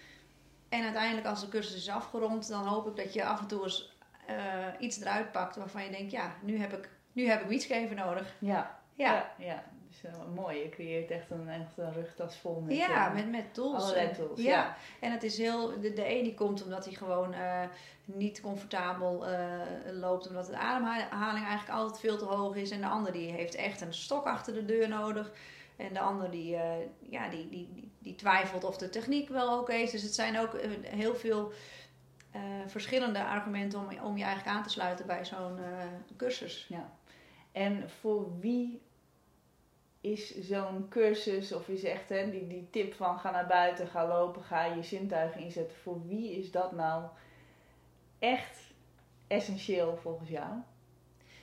En 0.69 0.83
uiteindelijk 0.83 1.27
als 1.27 1.41
de 1.41 1.49
cursus 1.49 1.77
is 1.77 1.89
afgerond, 1.89 2.49
dan 2.49 2.67
hoop 2.67 2.87
ik 2.87 2.97
dat 2.97 3.13
je 3.13 3.25
af 3.25 3.41
en 3.41 3.47
toe 3.47 3.63
eens 3.63 3.97
uh, 4.31 4.67
iets 4.79 5.01
eruit 5.01 5.33
pakt 5.33 5.57
waarvan 5.57 5.85
je 5.85 5.91
denkt, 5.91 6.13
ja, 6.13 6.37
nu 6.43 6.59
heb 6.59 6.73
ik, 6.73 6.89
nu 7.13 7.29
heb 7.29 7.43
ik 7.43 7.51
iets 7.51 7.69
even 7.69 7.97
nodig. 7.97 8.35
Ja, 8.39 8.81
ja. 8.95 9.33
ja, 9.39 9.45
ja 9.47 9.65
is 10.03 10.11
uh, 10.11 10.35
mooi. 10.35 10.59
Je 10.59 10.69
creëert 10.69 11.11
echt 11.11 11.31
een, 11.31 11.49
echt 11.49 11.79
een 11.79 11.93
rugtas 11.93 12.37
vol 12.37 12.61
met, 12.61 12.77
ja, 12.77 13.09
uh, 13.09 13.15
met, 13.15 13.31
met 13.31 13.55
tools. 13.55 13.83
Allerlei 13.83 14.13
tools. 14.13 14.41
Ja. 14.41 14.51
ja. 14.51 14.77
en 15.01 15.13
het 15.13 15.23
is 15.23 15.39
heel. 15.39 15.81
De, 15.81 15.93
de 15.93 16.17
een 16.17 16.23
die 16.23 16.35
komt 16.35 16.63
omdat 16.65 16.85
hij 16.85 16.95
gewoon 16.95 17.33
uh, 17.35 17.63
niet 18.05 18.41
comfortabel 18.41 19.25
loopt, 19.93 20.29
omdat 20.29 20.47
de 20.47 20.57
ademhaling 20.57 21.47
eigenlijk 21.47 21.79
altijd 21.79 22.01
veel 22.01 22.19
te 22.19 22.25
hoog 22.25 22.57
is. 22.57 22.71
En 22.71 22.81
de 22.81 22.87
ander 22.87 23.13
die 23.13 23.31
heeft 23.31 23.55
echt 23.55 23.81
een 23.81 23.95
stok 23.95 24.27
achter 24.27 24.55
de 24.55 24.65
deur 24.65 24.89
nodig. 24.89 25.33
En 25.77 25.93
de 25.93 26.01
ander 26.01 26.31
die, 26.31 26.51
ja, 27.11 27.29
die, 27.29 27.49
die, 27.49 27.69
die, 27.75 27.91
die, 27.99 28.15
twijfelt 28.15 28.65
of 28.65 28.77
de 28.77 28.89
techniek 28.89 29.29
wel 29.29 29.59
oké 29.59 29.73
is. 29.73 29.91
Dus 29.91 30.03
het 30.03 30.15
zijn 30.15 30.39
ook 30.39 30.61
heel 30.83 31.15
veel 31.15 31.53
verschillende 32.67 33.25
argumenten 33.25 33.79
om, 33.79 33.87
om 34.05 34.17
je 34.17 34.25
eigenlijk 34.25 34.57
aan 34.57 34.63
te 34.63 34.71
sluiten 34.71 35.07
bij 35.07 35.25
zo'n 35.25 35.59
cursus. 36.17 36.67
Ja. 36.69 36.93
En 37.53 37.91
voor 37.91 38.39
wie 38.41 38.81
is 40.13 40.39
zo'n 40.39 40.87
cursus 40.89 41.53
of 41.53 41.69
is 41.69 41.85
echt 41.85 42.09
hè, 42.09 42.31
die, 42.31 42.47
die 42.47 42.69
tip 42.71 42.95
van 42.95 43.19
ga 43.19 43.31
naar 43.31 43.47
buiten, 43.47 43.87
ga 43.87 44.07
lopen, 44.07 44.43
ga 44.43 44.65
je 44.65 44.83
zintuigen 44.83 45.41
inzetten. 45.41 45.77
Voor 45.77 46.07
wie 46.07 46.39
is 46.39 46.51
dat 46.51 46.73
nou 46.73 47.05
echt 48.19 48.59
essentieel 49.27 49.97
volgens 49.97 50.29
jou? 50.29 50.53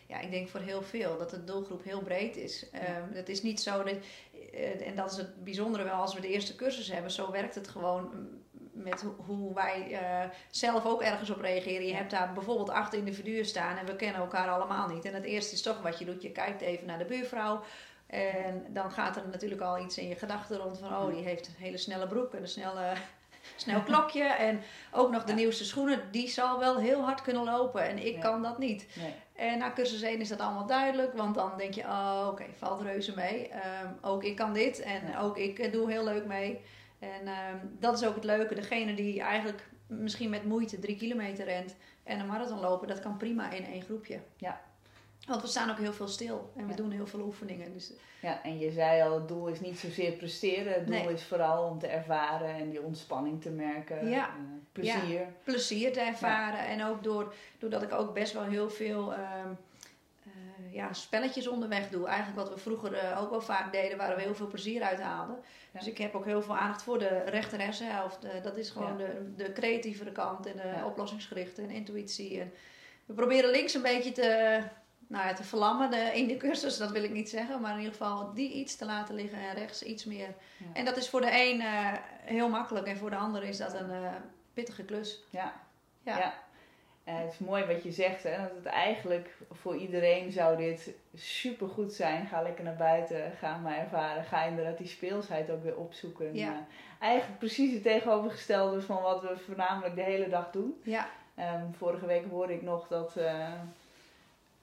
Ja, 0.08 0.20
ik 0.20 0.32
denk 0.32 0.50
voor 0.50 0.60
heel 0.60 0.82
veel 0.82 1.18
dat 1.18 1.30
de 1.30 1.44
doelgroep 1.44 1.84
heel 1.84 2.02
breed 2.02 2.36
is. 2.36 2.70
Ja. 2.72 2.98
Um, 2.98 3.10
het 3.14 3.30
is 3.30 3.42
niet 3.42 3.62
zo 3.62 3.84
dat, 3.84 3.96
uh, 4.54 4.88
en 4.88 4.96
dat 4.96 5.12
is 5.12 5.18
het 5.18 5.44
bijzondere 5.44 5.84
wel 5.84 5.94
als 5.94 6.14
we 6.14 6.22
de 6.22 6.28
eerste 6.28 6.56
cursus 6.56 6.92
hebben, 6.92 7.12
zo 7.12 7.32
werkt 7.32 7.56
het 7.56 7.68
gewoon 7.68 8.12
met 8.72 9.06
hoe 9.26 9.54
wij 9.54 9.88
uh, 9.92 10.30
zelf 10.50 10.86
ook 10.86 11.02
ergens 11.02 11.30
op 11.30 11.42
reageren. 11.42 11.88
Je 11.88 11.96
hebt 11.96 12.12
daar 12.12 12.34
bijvoorbeeld 12.34 12.70
acht 12.70 12.94
individuen 12.94 13.46
staan 13.46 13.78
en 13.78 13.86
we 13.86 13.96
kennen 13.96 14.22
elkaar 14.22 14.50
allemaal 14.50 14.88
niet. 14.88 15.06
En 15.06 15.14
het 15.14 15.24
eerste 15.24 15.54
is 15.54 15.62
toch 15.62 15.82
wat 15.82 16.00
je 16.00 16.06
doet, 16.06 16.22
je 16.22 16.32
kijkt 16.32 16.62
even 16.62 16.88
naar 16.88 16.98
de 16.98 17.06
buurvrouw. 17.06 17.64
En 18.08 18.66
dan 18.70 18.92
gaat 18.92 19.16
er 19.16 19.28
natuurlijk 19.32 19.62
al 19.62 19.80
iets 19.80 19.98
in 19.98 20.08
je 20.08 20.16
gedachten 20.16 20.58
rond 20.58 20.78
van, 20.80 20.90
oh, 20.90 21.14
die 21.14 21.24
heeft 21.24 21.48
een 21.48 21.64
hele 21.64 21.78
snelle 21.78 22.08
broek 22.08 22.34
en 22.34 22.42
een 22.42 22.48
snelle 22.48 22.94
snel 23.56 23.84
klokje 23.90 24.24
en 24.24 24.62
ook 24.92 25.12
nog 25.12 25.24
de 25.24 25.34
nieuwste 25.34 25.66
schoenen. 25.66 26.02
Die 26.12 26.30
zal 26.30 26.60
wel 26.60 26.78
heel 26.78 27.02
hard 27.02 27.22
kunnen 27.22 27.44
lopen 27.44 27.88
en 27.88 28.06
ik 28.06 28.20
kan 28.20 28.42
dat 28.42 28.58
niet. 28.58 28.88
Nee. 28.96 29.14
En 29.36 29.58
na 29.60 29.72
cursus 29.72 30.02
1 30.02 30.20
is 30.20 30.30
dat 30.30 30.40
allemaal 30.40 30.66
duidelijk, 30.66 31.14
want 31.14 31.36
dan 31.36 31.52
denk 31.58 31.74
je, 31.74 31.82
oh 31.82 32.28
oké, 32.32 32.46
valt 32.58 32.82
reuze 32.82 33.16
mee. 33.16 33.48
Ehm, 33.48 33.88
ook 34.02 34.24
ik 34.24 34.36
kan 34.36 34.54
dit 34.54 34.80
en 34.80 35.08
Ja. 35.08 35.20
ook 35.20 35.38
ik 35.38 35.60
eh, 35.60 35.72
doe 35.72 35.92
heel 35.92 36.04
leuk 36.04 36.26
mee. 36.26 36.62
En 37.00 37.28
ehm, 37.28 37.58
dat 37.80 38.02
is 38.02 38.08
ook 38.08 38.16
het 38.16 38.24
leuke. 38.24 38.56
Degene 38.56 38.94
die 38.94 39.22
eigenlijk 39.22 39.70
misschien 39.88 40.30
met 40.30 40.44
moeite 40.46 40.80
drie 40.80 40.96
kilometer 40.96 41.46
rent 41.46 41.76
en 42.04 42.20
een 42.20 42.28
marathon 42.28 42.60
lopen, 42.60 42.88
dat 42.88 43.00
kan 43.00 43.18
prima 43.18 43.52
in 43.52 43.66
één 43.66 43.82
groepje. 43.82 44.20
Ja. 44.38 44.62
Want 45.28 45.42
we 45.42 45.48
staan 45.48 45.70
ook 45.70 45.78
heel 45.78 45.94
veel 45.94 46.08
stil 46.08 46.52
en 46.58 46.64
we 46.64 46.70
Ja. 46.70 46.76
doen 46.76 46.92
heel 46.92 47.08
veel 47.08 47.20
oefeningen. 47.22 47.74
Dus 47.74 47.92
Ja, 48.20 48.44
en 48.44 48.60
je 48.60 48.72
zei 48.72 49.02
al, 49.02 49.14
het 49.16 49.28
doel 49.28 49.48
is 49.48 49.60
niet 49.60 49.80
zozeer 49.80 50.12
presteren. 50.12 50.74
Het 50.74 50.88
doel 50.88 50.96
Nee. 51.04 51.14
is 51.14 51.24
vooral 51.24 51.68
om 51.70 51.80
te 51.80 51.88
ervaren 51.88 52.56
en 52.56 52.70
die 52.70 52.82
ontspanning 52.82 53.42
te 53.42 53.50
merken. 53.50 54.10
Ja. 54.10 54.28
eh, 54.28 54.34
plezier. 54.72 55.28
plezier 55.44 55.94
te 55.94 56.00
ervaren. 56.00 56.60
En 56.66 56.84
ook 56.84 57.04
door, 57.04 57.34
doordat 57.60 57.82
ik 57.82 57.94
ook 57.94 58.14
best 58.14 58.34
wel 58.34 58.44
heel 58.44 58.70
veel 58.70 59.14
ehm, 59.14 59.48
eh, 60.24 60.74
ja, 60.74 60.94
spelletjes 60.94 61.48
onderweg 61.48 61.90
doe. 61.90 62.08
Eigenlijk 62.08 62.38
wat 62.48 62.54
we 62.54 62.60
vroeger 62.62 62.94
eh, 62.94 63.22
ook 63.22 63.30
wel 63.30 63.42
vaak 63.42 63.72
deden, 63.72 63.98
waar 63.98 64.16
we 64.16 64.22
heel 64.22 64.36
veel 64.36 64.48
plezier 64.48 64.82
uit 64.84 65.02
haalden. 65.02 65.36
Ja. 65.72 65.80
Dus 65.80 65.88
ik 65.88 65.98
heb 65.98 66.16
ook 66.16 66.26
heel 66.26 66.42
veel 66.42 66.58
aandacht 66.58 66.84
voor 66.84 67.00
de 67.00 67.18
rechter 67.26 67.60
hersenhelft. 67.60 68.24
Eh, 68.24 68.44
dat 68.44 68.58
is 68.58 68.70
gewoon 68.70 68.98
Ja. 68.98 69.06
de, 69.06 69.34
de 69.36 69.52
creatievere 69.54 70.12
kant 70.12 70.46
en 70.46 70.56
de 70.56 70.68
Ja. 70.76 70.86
oplossingsgerichte 70.86 71.62
en 71.62 71.70
intuïtie. 71.70 72.40
En 72.42 72.54
we 73.06 73.14
proberen 73.14 73.50
links 73.50 73.74
een 73.74 73.82
beetje 73.82 74.12
te, 74.12 74.60
nou 75.08 75.28
ja, 75.28 75.34
te 75.34 75.44
verlammen 75.44 75.92
de, 75.92 76.12
in 76.14 76.28
de 76.28 76.38
cursus, 76.38 76.78
dat 76.78 76.92
wil 76.92 77.04
ik 77.04 77.12
niet 77.12 77.30
zeggen. 77.30 77.62
Maar 77.62 77.72
in 77.72 77.78
ieder 77.78 77.92
geval 77.92 78.34
die 78.34 78.52
iets 78.52 78.76
te 78.76 78.86
laten 78.86 79.16
liggen 79.16 79.40
en 79.40 79.56
rechts 79.56 79.84
iets 79.84 80.06
meer. 80.06 80.34
Ja. 80.58 80.66
En 80.74 80.86
dat 80.86 80.98
is 80.98 81.10
voor 81.10 81.22
de 81.22 81.32
een 81.32 81.62
eh, 81.62 81.94
heel 82.22 82.50
makkelijk 82.50 82.88
en 82.88 82.98
voor 82.98 83.10
de 83.10 83.16
ander 83.16 83.44
is 83.44 83.58
dat 83.58 83.74
een 83.74 83.92
eh, 83.92 84.12
pittige 84.54 84.84
klus. 84.84 85.24
Ja. 85.30 85.54
Ja. 86.04 86.18
Ja. 86.18 86.34
Eh, 87.04 87.18
het 87.18 87.32
is 87.32 87.38
mooi 87.38 87.66
wat 87.66 87.84
je 87.84 87.92
zegt, 87.92 88.24
hè, 88.24 88.38
dat 88.38 88.56
het 88.56 88.66
eigenlijk 88.66 89.38
voor 89.52 89.76
iedereen 89.76 90.32
zou 90.32 90.58
dit 90.58 90.94
super 91.14 91.68
goed 91.68 91.94
zijn. 91.94 92.28
Ga 92.28 92.42
lekker 92.42 92.64
naar 92.64 92.76
buiten, 92.76 93.32
ga 93.40 93.58
maar 93.58 93.78
ervaren. 93.78 94.24
Ga 94.24 94.44
inderdaad 94.44 94.78
die 94.78 94.88
speelsheid 94.88 95.50
ook 95.50 95.64
weer 95.64 95.78
opzoeken. 95.78 96.36
Ja. 96.36 96.52
Eh, 96.52 96.58
eigenlijk 97.00 97.40
precies 97.40 97.74
het 97.74 97.84
tegenovergestelde 97.84 98.82
van 98.82 99.02
wat 99.02 99.22
we 99.22 99.38
voornamelijk 99.46 99.96
de 99.96 100.02
hele 100.02 100.30
dag 100.30 100.52
doen. 100.52 100.82
Ja, 100.84 101.10
Ehm, 101.36 101.72
vorige 101.72 102.06
week 102.06 102.26
hoorde 102.30 102.54
ik 102.54 102.62
nog 102.62 102.88
dat 102.88 103.18
eh, 103.18 103.52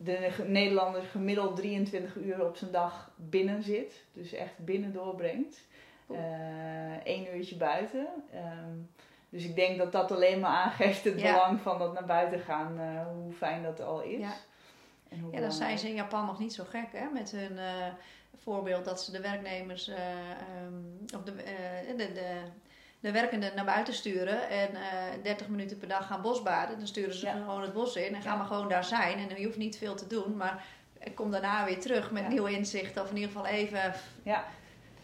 de 0.02 0.30
Nederlander 0.46 1.02
gemiddeld 1.02 1.56
23 1.56 2.14
uur 2.16 2.46
op 2.46 2.56
zijn 2.56 2.70
dag 2.70 3.10
binnen 3.16 3.62
zit. 3.62 4.04
Dus 4.12 4.32
echt 4.32 4.58
binnen 4.58 4.92
doorbrengt. 4.92 5.60
Eén 7.04 7.36
uurtje 7.36 7.56
buiten. 7.56 8.06
Ehm, 8.32 8.76
dus 9.28 9.44
ik 9.44 9.54
denk 9.56 9.78
dat 9.78 9.92
dat 9.92 10.10
alleen 10.12 10.40
maar 10.40 10.50
aangeeft 10.50 11.04
het 11.04 11.20
Ja. 11.20 11.32
belang 11.32 11.60
van 11.60 11.78
dat 11.78 11.92
naar 11.92 12.04
buiten 12.06 12.40
gaan. 12.40 12.78
eh, 12.80 13.06
hoe 13.12 13.32
fijn 13.32 13.62
dat 13.62 13.80
al 13.80 14.02
is. 14.02 14.18
Ja. 14.20 14.32
En 15.08 15.20
hoe 15.20 15.32
ja, 15.32 15.40
dan 15.40 15.52
zijn 15.52 15.78
ze 15.78 15.88
in 15.88 15.94
Japan 15.94 16.26
nog 16.26 16.38
niet 16.38 16.52
zo 16.54 16.64
gek 16.68 16.88
hè, 16.92 17.08
met 17.12 17.30
hun 17.30 17.58
eh, 17.58 17.86
voorbeeld 18.36 18.84
dat 18.84 19.02
ze 19.02 19.12
de 19.12 19.20
werknemers 19.20 19.88
eh, 19.88 20.30
ehm, 20.30 21.14
of 21.16 21.22
de, 21.22 21.32
eh, 21.42 21.96
de, 21.96 22.12
de, 22.12 22.40
de 23.00 23.12
werkenden 23.12 23.52
naar 23.54 23.64
buiten 23.64 23.94
sturen 23.94 24.48
en 24.48 24.68
eh 24.74 25.22
30 25.22 25.48
minuten 25.48 25.78
per 25.78 25.88
dag 25.88 26.06
gaan 26.06 26.22
bosbaden. 26.22 26.78
Dan 26.78 26.86
sturen 26.86 27.14
ze 27.14 27.26
Ja. 27.26 27.32
gewoon 27.32 27.62
het 27.62 27.72
bos 27.72 27.96
in 27.96 28.14
en 28.14 28.22
gaan 28.22 28.38
maar 28.38 28.46
gewoon 28.46 28.68
daar 28.68 28.84
zijn. 28.84 29.18
En 29.30 29.38
je 29.40 29.44
hoeft 29.44 29.56
niet 29.58 29.78
veel 29.78 29.94
te 29.94 30.06
doen, 30.06 30.36
maar 30.36 30.64
ik 30.98 31.14
kom 31.14 31.30
daarna 31.30 31.64
weer 31.64 31.80
terug 31.80 32.10
met 32.10 32.22
Ja. 32.22 32.28
nieuwe 32.28 32.50
inzichten. 32.52 33.02
Of 33.02 33.08
in 33.10 33.16
ieder 33.16 33.30
geval 33.30 33.46
even 33.46 33.92
Ja. 34.22 34.44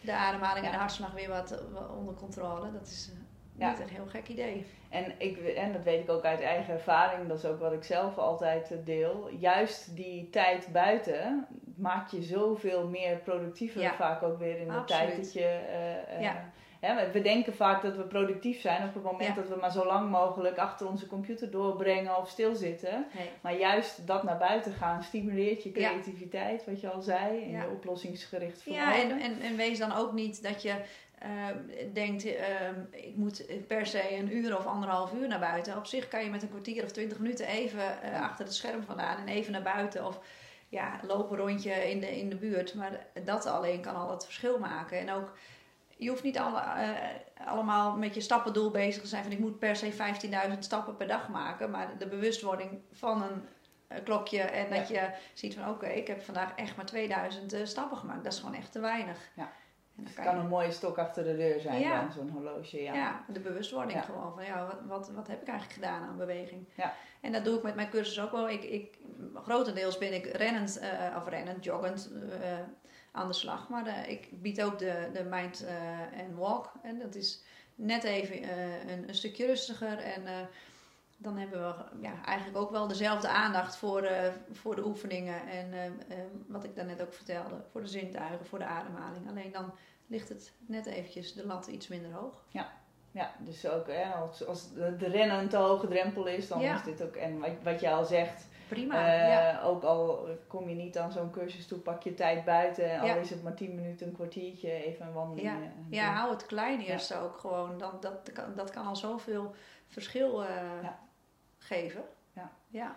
de 0.01 0.13
ademhaling 0.13 0.67
en 0.67 0.73
de 0.73 0.79
hartslag 0.79 1.13
weer 1.13 1.29
wat, 1.29 1.63
onder 1.99 2.15
controle. 2.15 2.73
Dat 2.73 2.87
is 2.87 3.11
eh, 3.13 3.19
Ja. 3.61 3.69
niet 3.71 3.81
een 3.81 3.89
heel 3.89 4.07
gek 4.07 4.29
idee. 4.29 4.67
En, 4.89 5.13
ik, 5.19 5.39
en 5.39 5.73
dat 5.73 5.83
weet 5.83 6.01
ik 6.03 6.11
ook 6.11 6.25
uit 6.25 6.41
eigen 6.41 6.75
ervaring, 6.75 7.29
dat 7.29 7.39
is 7.39 7.45
ook 7.45 7.61
wat 7.61 7.73
ik 7.73 7.85
zelf 7.85 8.19
altijd 8.19 8.71
eh, 8.71 8.79
deel. 8.85 9.31
Juist 9.39 9.97
die 9.97 10.31
tijd 10.31 10.69
buiten 10.73 11.47
maakt 11.77 12.11
je 12.11 12.23
zoveel 12.23 12.89
meer 12.89 13.17
productiever 13.17 13.81
Ja. 13.81 13.95
vaak 13.95 14.23
ook 14.23 14.39
weer 14.39 14.59
in 14.61 14.69
de 14.69 14.75
Absoluut. 14.75 15.07
tijd 15.07 15.17
dat 15.17 15.33
je... 15.33 15.41
eh, 15.45 16.15
eh, 16.15 16.21
Ja. 16.21 16.45
Hè, 16.81 17.11
we- 17.13 17.21
denken 17.23 17.55
vaak 17.55 17.83
dat 17.83 17.97
we 17.97 18.03
productief 18.03 18.61
zijn 18.61 18.89
op 18.89 18.95
het 18.95 19.03
moment 19.03 19.29
Ja. 19.29 19.35
dat 19.35 19.49
we 19.49 19.57
maar 19.61 19.73
zo 19.73 19.87
lang 19.87 20.11
mogelijk 20.11 20.59
achter 20.59 20.89
onze 20.89 21.07
computer 21.07 21.51
doorbrengen 21.51 22.17
of 22.19 22.29
stilzitten. 22.29 23.07
Nee. 23.15 23.31
Maar 23.41 23.57
juist 23.59 24.07
dat 24.07 24.23
naar 24.23 24.39
buiten 24.39 24.73
gaan 24.73 25.03
stimuleert 25.03 25.63
je 25.63 25.69
Ja. 25.69 25.89
creativiteit, 25.89 26.65
wat 26.65 26.81
je 26.81 26.91
al 26.91 27.01
zei, 27.03 27.43
en 27.43 27.51
Ja. 27.51 27.63
je 27.63 27.69
oplossingsgericht 27.71 28.63
Ja, 28.63 28.93
vermogen. 28.93 29.11
en, 29.11 29.21
en, 29.21 29.41
en 29.41 29.57
wees 29.57 29.79
dan 29.79 29.93
ook 29.97 30.13
niet 30.13 30.43
dat 30.43 30.63
je 30.63 30.75
eh, 31.19 31.29
denkt, 31.93 32.25
eh, 32.25 32.35
ik 32.91 33.17
moet 33.17 33.47
per 33.67 33.87
se 33.87 34.17
een 34.17 34.37
uur 34.37 34.57
of 34.59 34.67
anderhalf 34.67 35.13
uur 35.15 35.29
naar 35.29 35.39
buiten. 35.39 35.77
Op 35.77 35.87
zich 35.87 36.09
kan 36.09 36.25
je 36.25 36.31
met 36.31 36.43
een 36.43 36.49
kwartier 36.49 36.85
of 36.85 36.91
twintig 36.91 37.19
minuten 37.19 37.47
even 37.47 38.03
eh, 38.03 38.11
Ja. 38.13 38.21
achter 38.23 38.45
het 38.45 38.55
scherm 38.55 38.83
vandaan 38.83 39.19
en 39.19 39.29
even 39.29 39.53
naar 39.53 39.63
buiten. 39.63 40.07
Of 40.07 40.19
ja, 40.69 41.01
lopen 41.07 41.37
rondje 41.37 41.91
in 41.91 42.01
de, 42.01 42.19
in 42.19 42.29
de 42.29 42.37
buurt. 42.37 42.75
Maar 42.75 43.07
dat 43.25 43.47
alleen 43.47 43.81
kan 43.81 43.95
al 43.97 44.11
het 44.11 44.25
verschil 44.25 44.59
maken. 44.59 44.99
En 44.99 45.11
ook, 45.11 45.33
je 45.97 46.09
hoeft 46.09 46.23
niet 46.23 46.39
alle, 46.39 46.61
eh, 46.61 47.47
allemaal 47.47 47.97
met 47.97 48.15
je 48.15 48.21
stappendoel 48.21 48.71
bezig 48.71 49.03
te 49.03 49.09
zijn 49.09 49.23
van 49.23 49.33
ik 49.33 49.39
moet 49.39 49.59
per 49.59 49.77
se 49.77 49.93
15.000 49.93 50.59
stappen 50.65 50.97
per 50.97 51.07
dag 51.07 51.29
maken. 51.29 51.71
Maar 51.71 51.99
de 51.99 52.07
bewustwording 52.09 52.81
van 52.93 53.23
een 53.23 53.43
eh, 53.89 54.05
klokje 54.05 54.41
en 54.41 54.71
dat 54.79 54.89
je 54.89 55.11
ziet 55.35 55.55
van 55.55 55.69
oké, 55.69 55.87
ik 55.87 56.07
heb 56.07 56.23
vandaag 56.23 56.53
echt 56.57 56.77
maar 56.77 56.87
2000 56.87 57.53
eh, 57.53 57.65
stappen 57.65 57.97
gemaakt. 57.99 58.25
Dat 58.25 58.33
is 58.33 58.39
gewoon 58.39 58.55
echt 58.55 58.73
te 58.73 58.81
weinig. 58.81 59.19
Ja. 59.35 59.43
En 59.97 60.03
dan 60.05 60.05
Het 60.05 60.15
kan 60.15 60.25
kan 60.25 60.35
je- 60.35 60.41
een 60.41 60.49
mooie 60.49 60.71
stok 60.71 60.99
achter 60.99 61.25
de 61.25 61.37
deur 61.37 61.61
zijn 61.61 61.81
Ja. 61.81 62.01
dan, 62.01 62.13
zo'n 62.13 62.29
horloge. 62.31 62.83
Ja. 62.83 62.95
ja. 62.95 63.25
de 63.29 63.41
bewustwording 63.41 63.93
Ja. 63.99 64.01
gewoon 64.05 64.33
van 64.35 64.45
ja, 64.45 64.67
wat, 64.67 64.79
wat, 64.87 65.11
wat 65.15 65.27
heb 65.27 65.41
ik 65.43 65.49
eigenlijk 65.49 65.81
gedaan 65.81 66.03
aan 66.09 66.17
beweging? 66.17 66.69
Ja. 66.75 66.93
En 67.21 67.33
dat 67.33 67.45
doe 67.45 67.57
ik 67.57 67.63
met 67.63 67.75
mijn 67.75 67.89
cursus 67.91 68.21
ook 68.21 68.31
wel. 68.33 68.49
Ik, 68.49 68.63
ik, 68.63 68.99
grotendeels 69.35 69.99
ben 69.99 70.15
ik 70.15 70.25
rennend, 70.27 70.81
of 71.17 71.29
rennend, 71.29 71.65
joggend 71.65 72.11
aan 73.17 73.27
de 73.29 73.35
slag. 73.35 73.69
Maar 73.69 73.87
eh, 73.87 74.11
ik 74.11 74.29
bied 74.43 74.63
ook 74.63 74.79
de, 74.79 75.11
de 75.13 75.25
mind 75.25 75.65
eh, 75.65 75.75
and 76.27 76.35
walk. 76.37 76.73
En 76.83 76.99
dat 76.99 77.15
is 77.15 77.43
net 77.75 78.05
even 78.05 78.43
eh, 78.43 78.91
een, 78.93 79.09
een 79.09 79.15
stukje 79.15 79.47
rustiger. 79.47 79.99
En 79.99 80.27
eh, 80.27 80.33
dan 81.19 81.37
hebben 81.37 81.61
we 81.61 81.75
ja, 82.01 82.25
eigenlijk 82.25 82.59
ook 82.59 82.71
wel 82.71 82.87
dezelfde 82.87 83.29
aandacht 83.29 83.77
voor, 83.77 84.03
eh, 84.03 84.33
voor 84.53 84.75
de 84.75 84.85
oefeningen. 84.87 85.49
En 85.49 85.73
eh, 85.73 85.87
eh, 85.87 85.93
wat 86.47 86.65
ik 86.65 86.77
daarnet 86.77 87.03
ook 87.03 87.13
vertelde, 87.13 87.55
voor 87.73 87.81
de 87.81 87.87
zintuigen, 87.89 88.47
voor 88.47 88.59
de 88.59 88.65
ademhaling. 88.65 89.29
Alleen 89.29 89.53
dan 89.53 89.73
ligt 90.07 90.29
het 90.29 90.53
net 90.67 90.87
eventjes 90.87 91.35
de 91.35 91.47
lat 91.47 91.67
iets 91.67 91.89
minder 91.89 92.13
hoog. 92.13 92.45
Ja, 93.11 93.33
dus 93.39 93.67
ook 93.69 93.87
hè, 93.87 94.05
als, 94.13 94.47
als 94.47 94.73
de 94.75 94.97
rennen 95.09 95.39
een 95.39 95.49
te 95.49 95.57
hoge 95.57 95.89
drempel 95.89 96.27
is, 96.27 96.49
dan 96.49 96.61
Ja. 96.61 96.75
is 96.75 96.83
dit 96.83 97.03
ook. 97.03 97.15
En 97.17 97.39
wat, 97.39 97.51
wat 97.63 97.81
je 97.81 97.91
al 97.91 98.05
zegt, 98.05 98.47
Prima. 98.69 98.95
eh, 98.95 99.29
ja. 99.29 99.63
ook 99.63 99.83
al 99.83 100.29
kom 100.47 100.69
je 100.69 100.75
niet 100.75 100.99
aan 100.99 101.13
zo'n 101.13 101.31
cursus 101.31 101.67
toe, 101.67 101.79
pak 101.79 102.03
je 102.03 102.15
tijd 102.15 102.45
buiten. 102.45 102.87
Ja. 102.87 103.15
al 103.15 103.21
is 103.21 103.31
het 103.31 103.43
maar 103.43 103.55
10 103.55 103.75
minuten, 103.75 104.07
een 104.07 104.13
kwartiertje, 104.13 104.71
even 104.71 105.07
een 105.07 105.13
wandeling. 105.13 105.47
Ja. 105.47 105.55
eh, 105.61 105.71
ja, 105.91 106.13
hou 106.13 106.31
het 106.31 106.47
klein 106.47 106.81
eerst 106.81 107.15
ook 107.15 107.39
gewoon. 107.39 107.79
Dan, 107.79 107.93
dat, 108.01 108.31
kan, 108.33 108.55
dat 108.55 108.71
kan 108.71 108.87
al 108.87 108.97
zoveel 108.97 109.55
verschil 109.87 110.45
eh, 110.45 110.89
geven. 111.59 112.03
Ja. 112.33 112.51
ja. 112.69 112.97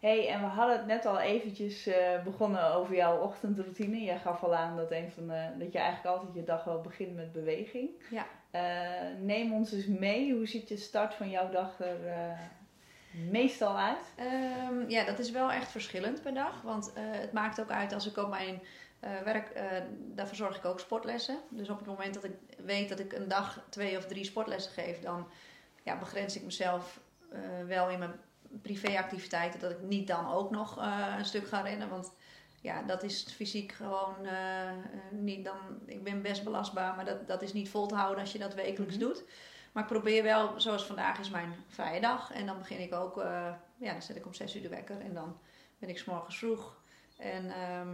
hey, 0.00 0.28
en 0.28 0.40
we 0.40 0.46
hadden 0.46 0.76
het 0.76 0.86
net 0.86 1.06
al 1.06 1.18
eventjes 1.18 1.90
begonnen 2.24 2.74
over 2.74 2.94
jouw 2.94 3.20
ochtendroutine. 3.20 4.02
Jij 4.02 4.18
gaf 4.18 4.42
al 4.42 4.54
aan 4.54 4.76
dat, 4.76 4.90
een 4.90 5.10
van 5.10 5.26
de, 5.26 5.48
dat 5.58 5.72
je 5.72 5.78
eigenlijk 5.78 6.16
altijd 6.16 6.34
je 6.34 6.44
dag 6.44 6.64
wel 6.64 6.80
begint 6.80 7.14
met 7.14 7.32
beweging. 7.32 7.90
Ja. 8.10 8.26
Neem 9.18 9.52
ons 9.52 9.72
eens 9.72 9.86
mee. 9.86 10.34
Hoe 10.34 10.46
ziet 10.46 10.68
de 10.68 10.76
start 10.76 11.14
van 11.14 11.30
jouw 11.30 11.50
dag 11.50 11.80
er 11.80 11.98
meestal 13.10 13.78
uit? 13.78 14.12
Ehm, 14.16 14.88
ja, 14.88 15.04
dat 15.04 15.18
is 15.18 15.30
wel 15.30 15.52
echt 15.52 15.70
verschillend 15.70 16.22
per 16.22 16.34
dag. 16.34 16.62
Want 16.62 16.92
eh, 16.92 17.02
het 17.06 17.32
maakt 17.32 17.60
ook 17.60 17.70
uit 17.70 17.92
als 17.92 18.06
ik 18.06 18.16
op 18.16 18.28
mijn 18.28 18.62
eh, 19.00 19.10
werk, 19.24 19.48
eh, 19.48 19.64
daar 19.98 20.26
verzorg 20.26 20.56
ik 20.56 20.64
ook 20.64 20.80
sportlessen. 20.80 21.38
Dus 21.48 21.68
op 21.68 21.78
het 21.78 21.86
moment 21.86 22.14
dat 22.14 22.24
ik 22.24 22.34
weet 22.64 22.88
dat 22.88 22.98
ik 22.98 23.12
een 23.12 23.28
dag 23.28 23.64
twee 23.68 23.96
of 23.96 24.06
drie 24.06 24.24
sportlessen 24.24 24.72
geef, 24.72 25.00
dan 25.00 25.28
ja, 25.82 25.98
begrens 25.98 26.36
ik 26.36 26.42
mezelf 26.42 27.00
wel 27.66 27.88
in 27.88 27.98
mijn 27.98 28.20
privéactiviteiten. 28.62 29.60
Dat 29.60 29.70
ik 29.70 29.82
niet 29.82 30.06
dan 30.06 30.32
ook 30.32 30.50
nog 30.50 30.76
een 31.18 31.24
stuk 31.24 31.48
ga 31.48 31.60
rennen. 31.60 31.88
Want 31.88 32.12
ja, 32.60 32.82
dat 32.82 33.02
is 33.02 33.26
fysiek 33.34 33.72
gewoon 33.72 34.14
niet 35.10 35.44
dan. 35.44 35.58
Ik 35.86 36.04
ben 36.04 36.22
best 36.22 36.44
belastbaar, 36.44 36.96
maar 36.96 37.04
dat, 37.04 37.28
dat 37.28 37.42
is 37.42 37.52
niet 37.52 37.68
vol 37.68 37.86
te 37.86 37.94
houden 37.94 38.20
als 38.20 38.32
je 38.32 38.38
dat 38.38 38.54
wekelijks 38.54 38.96
Mhm. 38.96 39.04
doet. 39.04 39.24
Maar 39.72 39.82
ik 39.82 39.88
probeer 39.88 40.22
wel, 40.22 40.60
zoals 40.60 40.86
vandaag 40.86 41.18
is 41.18 41.30
mijn 41.30 41.54
vrije 41.68 42.00
dag. 42.00 42.32
En 42.32 42.46
dan 42.46 42.58
begin 42.58 42.80
ik 42.80 42.94
ook, 42.94 43.18
eh, 43.18 43.52
ja, 43.76 43.92
dan 43.92 44.02
zet 44.02 44.16
ik 44.16 44.26
om 44.26 44.34
zes 44.34 44.56
uur 44.56 44.62
de 44.62 44.68
wekker. 44.68 45.00
En 45.00 45.14
dan 45.14 45.38
ben 45.78 45.88
ik 45.88 45.98
's 45.98 46.04
vroeg. 46.38 46.76
En 47.16 47.50
ehm, 47.50 47.88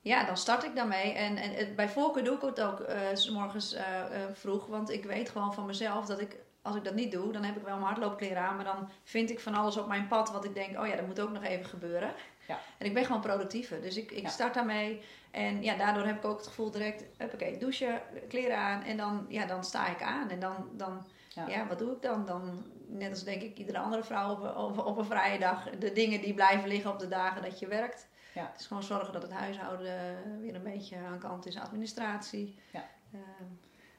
ja, 0.00 0.24
dan 0.24 0.36
start 0.36 0.64
ik 0.64 0.74
daarmee. 0.74 1.12
En, 1.12 1.36
en 1.36 1.54
het- 1.54 1.76
bij 1.76 1.88
voorkeur 1.88 2.24
doe 2.24 2.34
ik 2.36 2.42
het 2.42 2.60
ook 2.60 2.80
eh, 2.80 3.00
s 3.14 3.30
morgens 3.30 3.72
eh, 3.72 4.00
eh, 4.00 4.30
vroeg. 4.32 4.66
Want 4.66 4.90
ik 4.90 5.04
weet 5.04 5.28
gewoon 5.30 5.54
van 5.54 5.66
mezelf 5.66 6.06
dat 6.06 6.20
ik, 6.20 6.36
als 6.62 6.76
ik 6.76 6.84
dat 6.84 6.94
niet 6.94 7.12
doe, 7.12 7.32
dan 7.32 7.42
heb 7.44 7.56
ik 7.56 7.62
wel 7.62 7.74
mijn 7.74 7.86
hardloopkleren 7.86 8.42
aan. 8.42 8.56
Maar 8.56 8.64
dan 8.64 8.88
vind 9.04 9.30
ik 9.30 9.40
van 9.40 9.54
alles 9.54 9.76
op 9.76 9.86
mijn 9.88 10.08
pad 10.08 10.30
wat 10.32 10.44
ik 10.44 10.54
denk, 10.54 10.78
oh 10.80 10.86
ja, 10.86 10.96
dat 10.96 11.06
moet 11.06 11.20
ook 11.20 11.30
nog 11.32 11.42
even 11.42 11.64
gebeuren. 11.66 12.14
Ja. 12.48 12.58
En 12.78 12.86
ik 12.86 12.94
ben 12.94 13.04
gewoon 13.04 13.20
productiever. 13.20 13.80
Dus 13.82 13.96
ik, 13.96 14.10
ik 14.10 14.22
Ja. 14.22 14.28
start 14.28 14.54
daarmee. 14.54 15.02
En 15.30 15.62
ja, 15.62 15.76
daardoor 15.76 16.04
heb 16.06 16.16
ik 16.16 16.24
ook 16.24 16.38
het 16.38 16.46
gevoel 16.46 16.70
direct, 16.70 17.04
oké, 17.32 17.58
douchen, 17.58 18.00
kleren 18.28 18.58
aan. 18.58 18.82
En 18.82 18.96
dan, 18.96 19.26
ja, 19.28 19.46
dan 19.46 19.64
sta 19.64 19.86
ik 19.88 20.02
aan. 20.02 20.30
En 20.30 20.38
dan, 20.40 20.68
dan 20.72 21.06
Ja. 21.48 21.66
wat 21.66 21.78
doe 21.78 21.92
ik 21.92 22.02
dan? 22.02 22.26
Dan, 22.26 22.64
net 22.88 23.10
als 23.10 23.24
denk 23.24 23.42
ik 23.42 23.58
iedere 23.58 23.78
andere 23.78 24.04
vrouw 24.04 24.30
op, 24.32 24.56
op, 24.56 24.86
op 24.86 24.98
een 24.98 25.04
vrije 25.04 25.38
dag, 25.38 25.70
de 25.70 25.92
dingen 25.92 26.20
die 26.20 26.34
blijven 26.34 26.68
liggen 26.68 26.90
op 26.90 26.98
de 26.98 27.08
dagen 27.08 27.42
dat 27.42 27.58
je 27.58 27.66
werkt. 27.66 28.08
Ja. 28.34 28.48
Het 28.52 28.60
is 28.60 28.66
gewoon 28.66 28.82
zorgen 28.82 29.12
dat 29.12 29.22
het 29.22 29.32
huishouden 29.32 30.16
weer 30.40 30.54
een 30.54 30.62
beetje 30.62 30.96
aan 30.96 31.18
kant 31.18 31.46
is, 31.46 31.58
administratie. 31.58 32.58
Ja. 32.72 32.84
Ehm, 33.12 33.50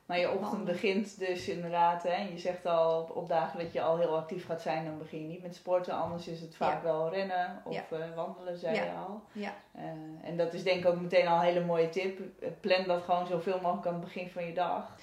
Maar 0.07 0.19
je 0.19 0.31
ochtend 0.31 0.65
begint 0.65 1.19
dus 1.19 1.47
inderdaad, 1.47 2.03
hè, 2.03 2.15
je 2.31 2.37
zegt 2.39 2.65
al 2.65 3.11
op, 3.13 3.27
dagen 3.27 3.59
dat 3.59 3.73
je 3.73 3.81
al 3.81 3.97
heel 3.97 4.17
actief 4.17 4.45
gaat 4.45 4.61
zijn, 4.61 4.85
dan 4.85 4.97
begin 4.97 5.21
je 5.21 5.27
niet 5.27 5.41
met 5.41 5.55
sporten. 5.55 5.93
Anders 5.93 6.27
is 6.27 6.41
het 6.41 6.55
vaak 6.55 6.83
wel 6.83 7.09
rennen 7.09 7.61
of 7.65 7.73
Ja. 7.73 7.83
eh, 7.97 8.15
wandelen, 8.15 8.57
zei 8.57 8.75
Ja. 8.75 8.83
je 8.83 8.91
al. 8.91 9.21
ja, 9.31 9.53
Eh, 9.71 9.83
en 10.23 10.37
dat 10.37 10.53
is 10.53 10.63
denk 10.63 10.79
ik 10.79 10.85
ook 10.85 11.01
meteen 11.01 11.27
al 11.27 11.35
een 11.37 11.43
hele 11.43 11.65
mooie 11.65 11.89
tip. 11.89 12.19
Plan 12.59 12.83
dat 12.87 13.03
gewoon 13.03 13.27
zoveel 13.27 13.59
mogelijk 13.61 13.87
aan 13.87 13.93
het 13.93 14.03
begin 14.03 14.29
van 14.29 14.45
je 14.45 14.53
dag. 14.53 14.95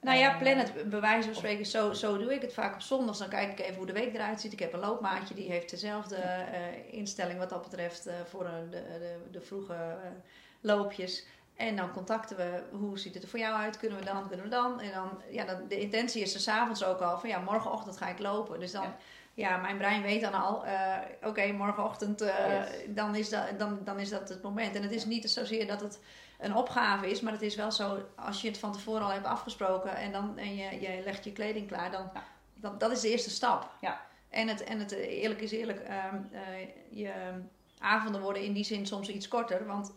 Nou 0.00 0.18
ja, 0.18 0.32
Eh, 0.32 0.38
plan 0.38 0.56
het 0.56 0.90
bij 0.90 1.00
wijze 1.00 1.26
van 1.28 1.36
spreken. 1.36 1.66
Zo, 1.66 1.92
zo 1.92 2.18
doe 2.18 2.34
ik 2.34 2.40
het 2.42 2.52
vaak 2.54 2.74
op 2.74 2.80
zondags. 2.80 3.18
Dan 3.18 3.28
kijk 3.28 3.50
ik 3.50 3.60
even 3.60 3.76
hoe 3.76 3.86
de 3.86 3.92
week 3.92 4.14
eruit 4.14 4.40
ziet. 4.40 4.52
Ik 4.52 4.58
heb 4.58 4.72
een 4.72 4.80
loopmaatje 4.80 5.34
die 5.34 5.50
heeft 5.50 5.70
dezelfde 5.70 6.16
instelling 6.90 7.38
wat 7.38 7.50
dat 7.50 7.62
betreft 7.62 8.08
voor 8.24 8.44
de, 8.44 8.68
de, 8.70 9.16
de 9.30 9.40
vroege 9.40 9.96
loopjes. 10.60 11.26
En 11.56 11.76
dan 11.76 11.92
contacten 11.92 12.36
we, 12.36 12.62
hoe 12.70 12.98
ziet 12.98 13.14
het 13.14 13.22
er 13.22 13.28
voor 13.28 13.38
jou 13.38 13.56
uit? 13.56 13.76
Kunnen 13.78 13.98
we 13.98 14.04
dan, 14.04 14.28
kunnen 14.28 14.44
we 14.44 14.50
dan? 14.50 14.80
En 14.80 14.92
dan, 14.92 15.20
ja, 15.30 15.44
dan, 15.44 15.68
de 15.68 15.80
intentie 15.80 16.22
is 16.22 16.34
er 16.34 16.40
s'avonds 16.40 16.84
ook 16.84 17.00
al 17.00 17.18
van, 17.18 17.28
ja, 17.28 17.38
morgenochtend 17.38 17.96
ga 17.96 18.08
ik 18.08 18.18
lopen. 18.18 18.60
Dus 18.60 18.72
dan, 18.72 18.82
Ja. 18.82 18.96
ja, 19.34 19.56
mijn 19.56 19.76
brein 19.76 20.02
weet 20.02 20.20
dan 20.20 20.34
al, 20.34 20.64
eh, 20.64 20.96
oké, 21.22 21.52
morgenochtend, 21.52 22.20
eh, 22.20 22.58
Yes. 22.58 22.68
dan, 22.88 23.14
is 23.14 23.28
dat, 23.28 23.58
dan, 23.58 23.80
dan 23.84 23.98
is 23.98 24.08
dat 24.08 24.28
het 24.28 24.42
moment. 24.42 24.74
En 24.76 24.82
het 24.82 24.92
is 24.92 25.04
niet 25.04 25.30
zozeer 25.30 25.66
dat 25.66 25.80
het 25.80 26.00
een 26.38 26.56
opgave 26.56 27.10
is, 27.10 27.20
maar 27.20 27.32
het 27.32 27.42
is 27.42 27.54
wel 27.54 27.72
zo, 27.72 27.98
als 28.16 28.42
je 28.42 28.48
het 28.48 28.58
van 28.58 28.72
tevoren 28.72 29.02
al 29.02 29.12
hebt 29.12 29.26
afgesproken 29.26 29.96
en, 29.96 30.12
dan, 30.12 30.38
en 30.38 30.54
je, 30.56 30.80
je 30.80 31.00
legt 31.04 31.24
je 31.24 31.32
kleding 31.32 31.68
klaar, 31.68 31.90
dan, 31.90 32.10
Ja. 32.14 32.22
dan 32.54 32.78
dat 32.78 32.90
is 32.90 33.00
de 33.00 33.10
eerste 33.10 33.30
stap. 33.30 33.70
Ja. 33.80 34.00
En 34.28 34.48
het, 34.48 34.64
en 34.64 34.78
het 34.78 34.92
eh, 34.92 35.22
eerlijk 35.22 35.40
is 35.40 35.50
eerlijk, 35.52 35.80
ehm, 35.80 36.16
eh, 36.32 36.68
je 36.90 37.12
avonden 37.78 38.20
worden 38.20 38.42
in 38.42 38.52
die 38.52 38.64
zin 38.64 38.86
soms 38.86 39.08
iets 39.08 39.28
korter, 39.28 39.66
want 39.66 39.92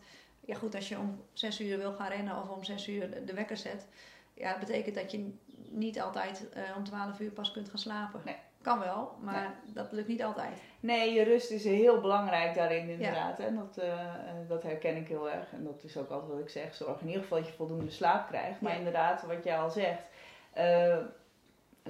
ja 0.48 0.54
goed, 0.54 0.74
als 0.74 0.88
je 0.88 0.98
om 0.98 1.22
zes 1.32 1.60
uur 1.60 1.78
wil 1.78 1.92
gaan 1.92 2.08
rennen 2.08 2.36
of 2.36 2.48
om 2.48 2.64
zes 2.64 2.88
uur 2.88 3.24
de, 3.26 3.34
wekker 3.34 3.56
zet, 3.56 3.86
ja, 4.34 4.58
betekent 4.58 4.94
dat 4.94 5.10
je 5.10 5.32
niet 5.70 6.00
altijd 6.00 6.48
eh, 6.52 6.62
om 6.76 6.84
twaalf 6.84 7.20
uur 7.20 7.30
pas 7.30 7.52
kunt 7.52 7.68
gaan 7.68 7.78
slapen. 7.78 8.20
Nee. 8.24 8.36
Kan 8.62 8.78
wel, 8.78 9.12
maar 9.20 9.54
dat 9.66 9.92
lukt 9.92 10.08
niet 10.08 10.22
altijd. 10.22 10.60
Nee, 10.80 11.12
je 11.12 11.22
rust 11.22 11.50
is 11.50 11.64
heel 11.64 12.00
belangrijk 12.00 12.54
daarin 12.54 12.88
inderdaad. 12.88 13.38
En 13.38 13.56
dat, 13.56 13.78
eh, 13.78 13.92
eh, 13.92 14.08
dat 14.48 14.62
herken 14.62 14.96
ik 14.96 15.08
heel 15.08 15.30
erg. 15.30 15.52
En 15.52 15.64
dat 15.64 15.84
is 15.84 15.96
ook 15.96 16.10
altijd 16.10 16.30
wat 16.32 16.40
ik 16.40 16.48
zeg. 16.48 16.74
Zorg 16.74 17.00
in 17.00 17.06
ieder 17.06 17.22
geval 17.22 17.38
dat 17.38 17.46
je 17.46 17.52
voldoende 17.52 17.90
slaap 17.90 18.28
krijgt. 18.28 18.60
Maar 18.60 18.72
Ja. 18.72 18.78
inderdaad, 18.78 19.22
wat 19.22 19.44
jij 19.44 19.58
al 19.58 19.70
zegt. 19.70 20.02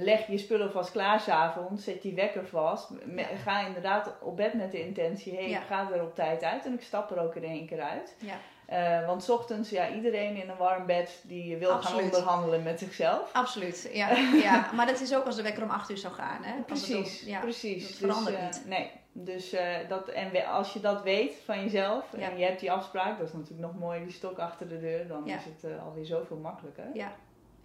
Leg 0.01 0.27
je 0.27 0.39
spullen 0.39 0.73
vast 0.73 0.91
klaar 0.91 1.21
s'avonds. 1.21 1.85
Zet 1.85 2.03
die 2.03 2.15
wekker 2.15 2.47
vast. 2.47 2.91
Me- 3.05 3.27
Ga 3.45 3.67
inderdaad 3.67 4.15
op 4.21 4.37
bed 4.37 4.55
met 4.55 4.71
de 4.73 4.87
intentie. 4.87 5.35
Hey, 5.35 5.49
Ja. 5.49 5.61
ik 5.61 5.67
ga 5.67 5.91
er 5.93 6.03
op 6.03 6.15
tijd 6.15 6.43
uit. 6.43 6.65
En 6.67 6.73
ik 6.73 6.83
stap 6.83 7.11
er 7.11 7.23
ook 7.23 7.35
in 7.35 7.45
één 7.45 7.67
keer 7.67 7.81
uit. 7.81 8.15
Ja, 8.19 8.35
Eh, 8.69 9.07
want 9.07 9.23
's 9.23 9.29
ochtends, 9.29 9.71
ja, 9.71 9.91
iedereen 9.91 10.37
in 10.43 10.49
een 10.49 10.57
warm 10.57 10.87
bed 10.87 11.21
die 11.25 11.57
wil 11.57 11.79
gaan 11.83 12.01
onderhandelen 12.03 12.63
met 12.63 12.79
zichzelf. 12.79 13.31
absoluut. 13.33 13.91
Ja, 13.93 14.09
ja, 14.43 14.71
maar 14.75 14.87
dat 14.87 15.01
is 15.01 15.15
ook 15.15 15.25
als 15.25 15.37
de 15.37 15.43
wekker 15.43 15.63
om 15.63 15.71
acht 15.71 15.91
uur 15.91 15.97
zou 15.97 16.15
gaan. 16.15 16.43
Hè? 16.43 16.49
Het 16.51 16.57
om- 16.59 16.65
Precies, 16.65 17.21
ja. 17.23 17.41
precies. 17.41 17.99
dat 17.99 18.09
verandert 18.09 18.37
eh, 18.37 18.45
niet. 18.45 18.63
Nee, 18.67 18.91
dus 19.13 19.53
eh, 19.53 19.75
dat, 19.89 20.09
en 20.09 20.31
we- 20.31 20.47
als 20.47 20.73
je 20.73 20.81
dat 20.81 21.03
weet 21.03 21.35
van 21.45 21.61
jezelf 21.63 22.05
Ja. 22.17 22.31
en 22.31 22.39
je 22.39 22.45
hebt 22.45 22.61
die 22.61 22.73
afspraak, 22.73 23.19
dat 23.19 23.27
is 23.27 23.33
natuurlijk 23.33 23.61
nog 23.73 23.79
mooi, 23.79 24.05
die 24.05 24.13
stok 24.13 24.39
achter 24.39 24.69
de 24.69 24.81
deur, 24.81 25.07
dan 25.07 25.23
Ja. 25.25 25.37
is 25.37 25.45
het 25.45 25.79
alweer 25.85 26.05
zoveel 26.07 26.37
makkelijker. 26.37 26.85
Ja, 26.95 27.13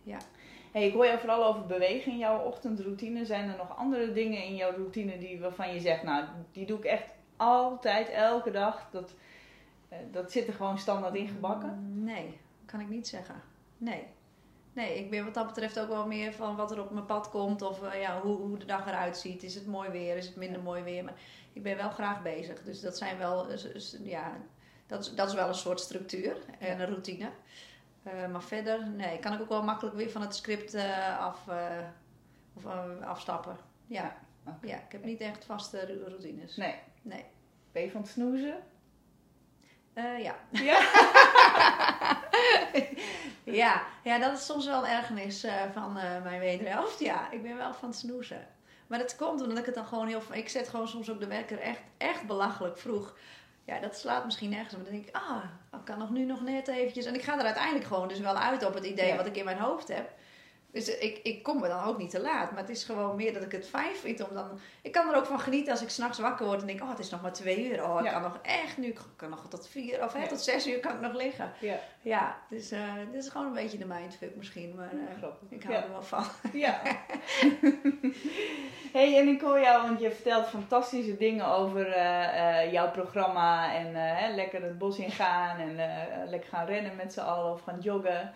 ja. 0.03 0.17
Hey, 0.73 0.87
ik 0.87 0.93
hoor 0.93 1.05
jou 1.05 1.19
vooral 1.19 1.45
over 1.45 1.65
bewegen 1.65 2.11
in 2.11 2.17
jouw 2.17 2.39
ochtendroutine. 2.39 3.25
Zijn 3.25 3.49
er 3.49 3.57
nog 3.57 3.77
andere 3.77 4.11
dingen 4.11 4.43
in 4.43 4.55
jouw 4.55 4.71
routine 4.71 5.17
die, 5.17 5.39
waarvan 5.39 5.73
je 5.73 5.79
zegt, 5.79 6.03
nou, 6.03 6.25
die 6.51 6.65
doe 6.65 6.77
ik 6.77 6.83
echt 6.83 7.05
altijd, 7.37 8.09
elke 8.09 8.51
dag. 8.51 8.89
Dat, 8.91 9.13
eh, 9.89 9.97
dat 10.11 10.31
zit 10.31 10.47
er 10.47 10.53
gewoon 10.53 10.77
standaard 10.77 11.15
in 11.15 11.27
gebakken. 11.27 12.03
Nee, 12.03 12.37
kan 12.65 12.79
ik 12.79 12.89
niet 12.89 13.07
zeggen. 13.07 13.41
Nee. 13.77 14.03
Nee, 14.73 14.99
ik 14.99 15.09
ben 15.09 15.23
wat 15.23 15.33
dat 15.33 15.47
betreft 15.47 15.79
ook 15.79 15.87
wel 15.87 16.07
meer 16.07 16.33
van 16.33 16.55
wat 16.55 16.71
er 16.71 16.81
op 16.81 16.91
mijn 16.91 17.05
pad 17.05 17.29
komt. 17.29 17.61
Of 17.61 17.83
eh, 17.83 18.01
ja, 18.01 18.21
hoe, 18.21 18.37
hoe 18.37 18.57
de 18.57 18.65
dag 18.65 18.87
eruit 18.87 19.17
ziet. 19.17 19.43
Is 19.43 19.55
het 19.55 19.67
mooi 19.67 19.89
weer? 19.89 20.17
Is 20.17 20.25
het 20.25 20.35
minder 20.35 20.61
mooi 20.61 20.83
weer? 20.83 21.03
Maar 21.03 21.19
ik 21.53 21.63
ben 21.63 21.77
wel 21.77 21.89
graag 21.89 22.21
bezig. 22.21 22.63
Dus 22.63 22.81
dat 22.81 22.97
zijn 22.97 23.17
wel, 23.17 23.49
eh, 23.49 23.57
ja, 24.03 24.37
dat 24.87 25.05
is, 25.05 25.15
dat 25.15 25.27
is 25.27 25.35
wel 25.35 25.47
een 25.47 25.55
soort 25.55 25.79
structuur 25.79 26.37
en 26.59 26.79
een 26.79 26.87
routine. 26.87 27.29
Eh, 28.03 28.27
maar 28.27 28.43
verder, 28.43 28.87
nee, 28.89 29.19
kan 29.19 29.33
ik 29.33 29.41
ook 29.41 29.49
wel 29.49 29.63
makkelijk 29.63 29.95
weer 29.95 30.09
van 30.09 30.21
het 30.21 30.35
script 30.35 30.73
eh, 30.73 31.19
af, 31.19 31.47
eh, 31.47 31.77
of, 32.53 32.65
afstappen. 33.01 33.57
Ja. 33.85 34.15
Ja, 34.61 34.75
ik 34.75 34.91
heb 34.91 35.03
niet 35.03 35.21
echt 35.21 35.45
vaste 35.45 36.03
routines. 36.07 36.55
Nee. 36.55 36.75
Nee. 37.01 37.25
Ben 37.71 37.83
je 37.83 37.91
van 37.91 38.01
het 38.01 38.09
snoezen? 38.09 38.63
Ja. 39.95 40.35
Ja. 40.51 40.79
ja. 43.61 43.83
ja, 44.03 44.19
dat 44.19 44.37
is 44.37 44.45
soms 44.45 44.65
wel 44.65 44.83
een 44.83 44.89
ergernis 44.89 45.43
eh, 45.43 45.61
van 45.73 45.93
mijn 46.23 46.39
wederhelft. 46.39 46.99
Ja, 46.99 47.31
ik 47.31 47.41
ben 47.41 47.57
wel 47.57 47.73
van 47.73 47.89
het 47.89 47.97
snoezen. 47.97 48.47
Maar 48.87 48.99
dat 48.99 49.15
komt 49.15 49.41
omdat 49.41 49.57
ik 49.57 49.65
het 49.65 49.75
dan 49.75 49.85
gewoon 49.85 50.07
heel... 50.07 50.21
Ik 50.31 50.49
zet 50.49 50.69
gewoon 50.69 50.87
soms 50.87 51.09
ook 51.09 51.19
de 51.19 51.27
wekker 51.27 51.59
echt, 51.59 51.81
echt 51.97 52.27
belachelijk 52.27 52.77
vroeg. 52.77 53.17
Ja, 53.65 53.79
dat 53.79 53.97
slaat 53.97 54.25
misschien 54.25 54.49
nergens. 54.49 54.73
Maar 54.75 54.83
dan 54.83 54.93
denk 54.93 55.07
ik, 55.07 55.15
ah, 55.15 55.43
ik 55.73 55.85
kan 55.85 55.97
nog 55.97 56.09
nu 56.09 56.25
nog 56.25 56.41
net 56.41 56.67
eventjes... 56.67 57.05
En 57.05 57.15
ik 57.15 57.21
ga 57.21 57.37
er 57.39 57.45
uiteindelijk 57.45 57.85
gewoon 57.85 58.07
dus 58.07 58.19
wel 58.19 58.35
uit 58.35 58.65
op 58.65 58.73
het 58.73 58.85
idee 58.85 59.07
Ja. 59.07 59.15
wat 59.15 59.25
ik 59.25 59.37
in 59.37 59.45
mijn 59.45 59.57
hoofd 59.59 59.87
heb. 59.87 60.11
Dus 60.73 60.97
ik, 60.97 61.19
ik 61.23 61.43
kom 61.43 61.63
er 61.63 61.69
dan 61.69 61.83
ook 61.83 61.97
niet 61.97 62.09
te 62.09 62.21
laat. 62.21 62.51
Maar 62.51 62.59
het 62.59 62.69
is 62.69 62.83
gewoon 62.83 63.15
meer 63.15 63.33
dat 63.33 63.43
ik 63.43 63.51
het 63.51 63.67
fijn 63.67 63.95
vind 63.95 64.27
om 64.29 64.35
dan... 64.35 64.59
Ik 64.81 64.91
kan 64.91 65.09
er 65.09 65.15
ook 65.17 65.25
van 65.25 65.39
genieten 65.39 65.71
als 65.71 65.81
ik 65.81 65.89
s'nachts 65.89 66.19
wakker 66.19 66.45
word 66.45 66.61
en 66.61 66.67
denk... 66.67 66.81
Oh, 66.81 66.89
het 66.89 66.99
is 66.99 67.09
nog 67.09 67.21
maar 67.21 67.33
twee 67.33 67.69
uur. 67.69 67.83
Oh, 67.89 67.99
ik 67.99 68.05
Ja. 68.05 68.11
kan 68.11 68.21
nog 68.21 68.39
echt 68.41 68.77
nu... 68.77 68.87
Ik 68.87 68.99
kan 69.15 69.29
nog 69.29 69.47
tot 69.49 69.67
vier 69.67 70.03
of 70.03 70.13
hè, 70.13 70.19
Ja. 70.21 70.27
tot 70.27 70.41
zes 70.41 70.67
uur 70.67 70.79
kan 70.79 70.93
ik 70.93 70.99
nog 71.01 71.13
liggen. 71.13 71.51
Ja, 71.59 71.75
Ja, 72.01 72.37
dus 72.49 72.71
eh 72.71 72.93
dit 73.11 73.23
is 73.23 73.29
gewoon 73.29 73.47
een 73.47 73.53
beetje 73.53 73.77
de 73.77 73.85
mindfuck 73.85 74.35
misschien, 74.35 74.73
maar 74.75 74.89
eh, 74.91 75.27
ik 75.49 75.63
hou 75.63 75.75
er 75.75 75.89
wel 75.91 76.03
van. 76.03 76.23
Ja. 76.53 76.81
hey, 78.93 79.17
en 79.19 79.27
ik 79.27 79.41
hoor 79.41 79.59
jou, 79.59 79.81
want 79.87 79.99
je 79.99 80.11
vertelt 80.11 80.47
fantastische 80.47 81.17
dingen 81.17 81.45
over 81.47 81.87
eh, 81.91 82.71
jouw 82.71 82.91
programma. 82.91 83.75
En 83.75 83.95
hè, 83.95 84.35
lekker 84.35 84.63
het 84.63 84.77
bos 84.77 84.97
in 84.97 85.11
gaan 85.11 85.57
en 85.59 85.75
lekker 86.29 86.49
gaan 86.49 86.65
rennen 86.65 86.95
met 86.95 87.13
z'n 87.13 87.19
allen 87.19 87.51
of 87.53 87.61
gaan 87.61 87.79
joggen. 87.79 88.31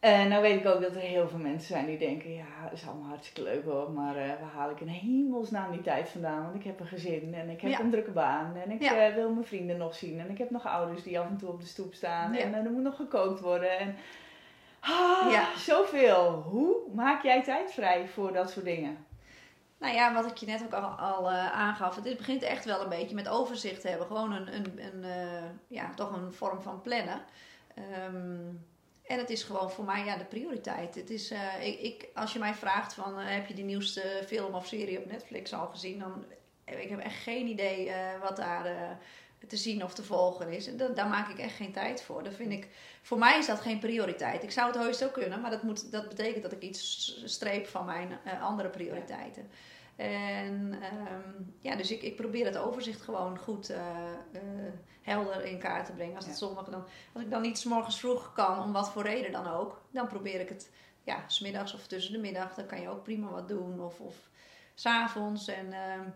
En 0.00 0.28
nou 0.28 0.42
weet 0.42 0.60
ik 0.60 0.66
ook 0.66 0.80
dat 0.80 0.94
er 0.94 1.00
heel 1.00 1.28
veel 1.28 1.38
mensen 1.38 1.68
zijn 1.68 1.86
die 1.86 1.98
denken, 1.98 2.32
ja, 2.34 2.44
dat 2.62 2.72
is 2.72 2.86
allemaal 2.86 3.08
hartstikke 3.08 3.42
leuk 3.42 3.64
hoor. 3.64 3.90
Maar 3.90 4.16
eh 4.16 4.28
waar 4.40 4.50
haal 4.54 4.70
ik 4.70 4.80
in 4.80 4.86
hemelsnaam 4.88 5.70
die 5.72 5.80
tijd 5.80 6.08
vandaan? 6.08 6.42
Want 6.42 6.54
ik 6.54 6.64
heb 6.64 6.80
een 6.80 6.86
gezin 6.86 7.34
en 7.34 7.48
ik 7.48 7.60
heb 7.60 7.70
Ja. 7.70 7.80
een 7.80 7.90
drukke 7.90 8.10
baan. 8.10 8.56
En 8.56 8.70
ik 8.70 8.82
Ja. 8.82 9.06
eh, 9.08 9.14
wil 9.14 9.30
mijn 9.32 9.46
vrienden 9.46 9.76
nog 9.76 9.94
zien. 9.94 10.20
En 10.20 10.30
ik 10.30 10.38
heb 10.38 10.50
nog 10.50 10.66
ouders 10.66 11.02
die 11.02 11.18
af 11.20 11.26
en 11.26 11.36
toe 11.36 11.48
op 11.48 11.60
de 11.60 11.66
stoep 11.66 11.94
staan. 11.94 12.32
Ja. 12.32 12.38
En 12.40 12.54
eh, 12.54 12.64
er 12.64 12.70
moet 12.70 12.82
nog 12.82 12.96
gekookt 12.96 13.40
worden. 13.40 13.78
En 13.78 13.96
ah, 14.80 15.30
Ja. 15.30 15.56
zoveel. 15.56 16.30
Hoe 16.32 16.76
maak 16.94 17.22
jij 17.22 17.42
tijd 17.42 17.72
vrij 17.72 18.08
voor 18.08 18.32
dat 18.32 18.50
soort 18.50 18.64
dingen? 18.64 19.06
Nou 19.78 19.94
ja, 19.94 20.14
wat 20.14 20.26
ik 20.30 20.36
je 20.36 20.46
net 20.46 20.62
ook 20.64 20.72
al, 20.72 20.88
al 20.90 21.30
eh, 21.30 21.52
aangaf, 21.52 21.94
het 21.94 22.16
begint 22.16 22.42
echt 22.42 22.64
wel 22.64 22.82
een 22.82 22.88
beetje 22.88 23.14
met 23.14 23.28
overzicht 23.28 23.80
te 23.80 23.88
hebben. 23.88 24.06
Gewoon 24.06 24.32
een, 24.32 24.54
een, 24.54 24.78
een 24.78 25.04
eh, 25.04 25.42
ja, 25.68 25.90
toch 25.94 26.12
een 26.12 26.32
vorm 26.32 26.60
van 26.62 26.80
plannen. 26.80 27.20
Ehm, 27.74 28.36
het 29.28 29.36
is 29.36 29.42
gewoon 29.42 29.70
voor 29.70 29.84
mij 29.84 30.04
ja, 30.04 30.16
de 30.16 30.24
prioriteit. 30.24 30.94
Het 30.94 31.10
is, 31.10 31.30
eh, 31.30 31.66
ik, 31.66 31.80
ik, 31.80 32.08
als 32.14 32.32
je 32.32 32.38
mij 32.38 32.54
vraagt 32.54 32.94
van, 32.94 33.18
eh, 33.18 33.34
heb 33.34 33.46
je 33.46 33.54
die 33.54 33.64
nieuwste 33.64 34.22
film 34.26 34.54
of 34.54 34.66
serie 34.66 34.98
op 34.98 35.06
Netflix 35.06 35.52
al 35.52 35.66
gezien? 35.66 35.98
Dan 35.98 36.24
ik 36.76 36.88
heb 36.88 36.98
echt 36.98 37.22
geen 37.22 37.46
idee 37.46 37.90
eh, 37.90 38.20
wat 38.22 38.36
daar 38.36 38.66
eh, 38.66 38.90
te 39.48 39.56
zien 39.56 39.84
of 39.84 39.94
te 39.94 40.04
volgen 40.04 40.52
is. 40.52 40.66
En 40.66 40.76
dat, 40.76 40.96
daar 40.96 41.08
maak 41.08 41.28
ik 41.28 41.38
echt 41.38 41.56
geen 41.56 41.72
tijd 41.72 42.02
voor. 42.02 42.22
Dat 42.22 42.34
vind 42.34 42.52
ik, 42.52 42.68
voor 43.02 43.18
mij 43.18 43.38
is 43.38 43.46
dat 43.46 43.60
geen 43.60 43.78
prioriteit. 43.78 44.42
Ik 44.42 44.50
zou 44.50 44.66
het 44.66 44.76
heus 44.76 45.04
ook 45.04 45.12
kunnen, 45.12 45.40
maar 45.40 45.50
dat, 45.50 45.62
moet, 45.62 45.92
dat 45.92 46.08
betekent 46.08 46.42
dat 46.42 46.52
ik 46.52 46.62
iets 46.62 47.22
streep 47.24 47.66
van 47.66 47.84
mijn 47.84 48.18
eh, 48.24 48.42
andere 48.42 48.68
prioriteiten. 48.68 49.50
En 49.98 50.78
ehm, 50.82 51.42
ja, 51.60 51.76
dus 51.76 51.90
ik, 51.90 52.02
ik 52.02 52.16
probeer 52.16 52.44
het 52.44 52.56
overzicht 52.56 53.00
gewoon 53.00 53.38
goed 53.38 53.70
eh, 53.70 54.12
eh, 54.32 54.42
helder 55.02 55.44
in 55.44 55.58
kaart 55.58 55.86
te 55.86 55.92
brengen. 55.92 56.16
Als, 56.16 56.24
het 56.24 56.38
Ja. 56.38 56.46
zondag 56.46 56.64
dan, 56.68 56.84
als 57.12 57.22
ik 57.22 57.30
dan 57.30 57.42
niet 57.42 57.58
's 57.58 57.64
morgens 57.64 57.98
vroeg 57.98 58.32
kan, 58.32 58.62
om 58.62 58.72
wat 58.72 58.90
voor 58.90 59.02
reden 59.02 59.32
dan 59.32 59.46
ook, 59.46 59.82
dan 59.90 60.08
probeer 60.08 60.40
ik 60.40 60.48
het 60.48 60.70
ja, 61.04 61.24
smiddags 61.26 61.74
of 61.74 61.86
tussen 61.86 62.12
de 62.12 62.18
middag. 62.18 62.54
Dan 62.54 62.66
kan 62.66 62.80
je 62.80 62.88
ook 62.88 63.02
prima 63.02 63.30
wat 63.30 63.48
doen. 63.48 63.80
Of, 63.80 64.00
of 64.00 64.16
s'avonds. 64.74 65.48
En 65.48 65.72
ehm, 65.72 66.08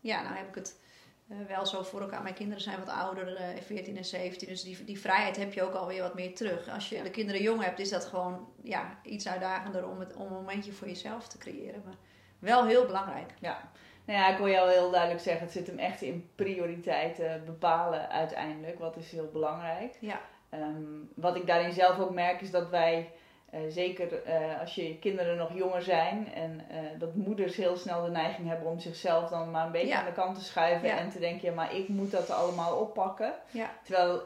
ja, 0.00 0.22
nou 0.22 0.34
heb 0.34 0.48
ik 0.48 0.54
het 0.54 0.80
eh, 1.28 1.36
wel 1.48 1.66
zo 1.66 1.82
voor 1.82 2.00
elkaar. 2.00 2.22
Mijn 2.22 2.34
kinderen 2.34 2.62
zijn 2.62 2.78
wat 2.78 2.88
ouder, 2.88 3.36
eh 3.36 3.60
14 3.62 3.96
en 3.96 4.04
17. 4.04 4.48
Dus 4.48 4.62
die, 4.62 4.84
die 4.84 5.00
vrijheid 5.00 5.36
heb 5.36 5.52
je 5.52 5.62
ook 5.62 5.74
alweer 5.74 6.02
wat 6.02 6.14
meer 6.14 6.34
terug. 6.34 6.68
Als 6.68 6.88
je 6.88 7.02
de 7.02 7.10
kinderen 7.10 7.42
jong 7.42 7.62
hebt, 7.62 7.78
is 7.78 7.90
dat 7.90 8.04
gewoon 8.04 8.48
ja, 8.62 8.98
iets 9.02 9.28
uitdagender 9.28 9.88
om, 9.88 10.00
het, 10.00 10.14
om 10.14 10.26
een 10.26 10.32
momentje 10.32 10.72
voor 10.72 10.88
jezelf 10.88 11.28
te 11.28 11.38
creëren. 11.38 11.82
Maar 11.84 11.96
wel 12.38 12.66
heel 12.66 12.86
belangrijk. 12.86 13.30
Ja. 13.40 13.58
Nou 14.04 14.18
ja, 14.18 14.28
ik 14.28 14.36
wil 14.38 14.48
jou 14.48 14.70
heel 14.70 14.90
duidelijk 14.90 15.20
zeggen, 15.20 15.42
het 15.44 15.52
zit 15.52 15.66
hem 15.66 15.78
echt 15.78 16.02
in 16.02 16.30
prioriteiten 16.34 17.42
bepalen 17.44 18.10
uiteindelijk. 18.10 18.78
Wat 18.78 18.96
is 18.96 19.10
heel 19.12 19.30
belangrijk. 19.32 19.96
Ja. 20.00 20.20
Ehm, 20.50 20.84
wat 21.14 21.36
ik 21.36 21.46
daarin 21.46 21.72
zelf 21.72 21.98
ook 21.98 22.14
merk 22.14 22.40
is 22.40 22.50
dat 22.50 22.68
wij 22.70 23.10
eh, 23.50 23.60
zeker 23.68 24.22
eh, 24.24 24.60
als 24.60 24.74
je 24.74 24.98
kinderen 24.98 25.36
nog 25.36 25.54
jonger 25.54 25.82
zijn 25.82 26.34
en 26.34 26.64
eh, 26.70 26.76
dat 26.98 27.14
moeders 27.14 27.56
heel 27.56 27.76
snel 27.76 28.04
de 28.04 28.10
neiging 28.10 28.48
hebben 28.48 28.68
om 28.68 28.78
zichzelf 28.78 29.28
dan 29.30 29.50
maar 29.50 29.66
een 29.66 29.72
beetje 29.72 29.86
Ja. 29.88 29.98
aan 29.98 30.04
de 30.04 30.12
kant 30.12 30.38
te 30.38 30.44
schuiven 30.44 30.88
Ja. 30.88 30.98
en 30.98 31.10
te 31.10 31.18
denken, 31.18 31.48
ja, 31.48 31.54
maar 31.54 31.74
ik 31.74 31.88
moet 31.88 32.10
dat 32.10 32.30
allemaal 32.30 32.76
oppakken. 32.76 33.32
Ja. 33.50 33.70
Terwijl 33.84 34.22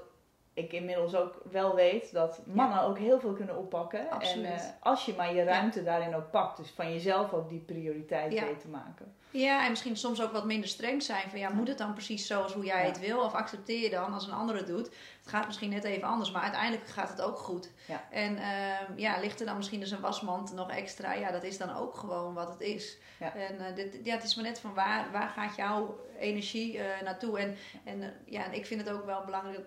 ik 0.54 0.72
inmiddels 0.72 1.14
ook 1.14 1.40
wel 1.50 1.74
weet 1.74 2.12
dat 2.12 2.40
mannen 2.44 2.82
ook 2.82 2.98
heel 2.98 3.20
veel 3.20 3.32
kunnen 3.32 3.56
oppakken. 3.56 4.10
Absoluut. 4.10 4.46
En 4.46 4.52
eh, 4.52 4.64
als 4.80 5.04
je 5.04 5.14
maar 5.16 5.34
je 5.34 5.42
ruimte 5.44 5.82
daarin 5.82 6.14
ook 6.14 6.30
pakt, 6.30 6.56
dus 6.56 6.70
van 6.70 6.92
jezelf 6.92 7.32
ook 7.32 7.48
die 7.48 7.60
prioriteit 7.60 8.32
Ja. 8.32 8.44
weet 8.44 8.60
te 8.60 8.68
maken. 8.68 9.14
Ja, 9.32 9.64
en 9.64 9.70
misschien 9.70 9.96
soms 9.96 10.22
ook 10.22 10.32
wat 10.32 10.44
minder 10.44 10.68
streng 10.68 11.02
zijn. 11.02 11.30
Van 11.30 11.38
ja, 11.38 11.48
moet 11.48 11.68
het 11.68 11.78
dan 11.78 11.92
precies 11.92 12.26
zoals 12.26 12.52
hoe 12.52 12.64
jij 12.64 12.84
het 12.86 12.98
wil? 12.98 13.20
Of 13.20 13.32
accepteer 13.32 13.80
je 13.80 13.90
dan 13.90 14.12
als 14.12 14.26
een 14.26 14.32
ander 14.32 14.56
het 14.56 14.66
doet? 14.66 14.86
Het 14.86 15.28
gaat 15.28 15.46
misschien 15.46 15.70
net 15.70 15.84
even 15.84 16.08
anders, 16.08 16.30
maar 16.30 16.42
uiteindelijk 16.42 16.88
gaat 16.88 17.08
het 17.08 17.22
ook 17.22 17.38
goed. 17.38 17.70
En 18.10 18.36
ehm, 18.36 18.92
ja, 18.96 19.20
ligt 19.20 19.40
er 19.40 19.46
dan 19.46 19.56
misschien 19.56 19.80
dus 19.80 19.90
een 19.90 20.00
wasmand 20.00 20.52
nog 20.54 20.70
extra? 20.70 21.12
Ja, 21.12 21.30
dat 21.30 21.42
is 21.42 21.58
dan 21.58 21.76
ook 21.76 21.94
gewoon 21.94 22.34
wat 22.34 22.48
het 22.48 22.60
is. 22.60 22.98
En 23.18 23.66
eh, 23.66 23.74
dit, 23.74 24.00
ja, 24.02 24.14
het 24.14 24.24
is 24.24 24.34
maar 24.34 24.44
net 24.44 24.60
van 24.60 24.74
waar, 24.74 25.10
waar 25.12 25.28
gaat 25.28 25.56
jouw 25.56 25.98
energie 26.18 26.78
eh, 26.78 27.02
naartoe? 27.02 27.38
En, 27.38 27.56
en 27.84 28.14
ja, 28.24 28.44
en 28.44 28.52
ik 28.52 28.66
vind 28.66 28.80
het 28.80 28.90
ook 28.90 29.04
wel 29.04 29.24
belangrijk 29.24 29.58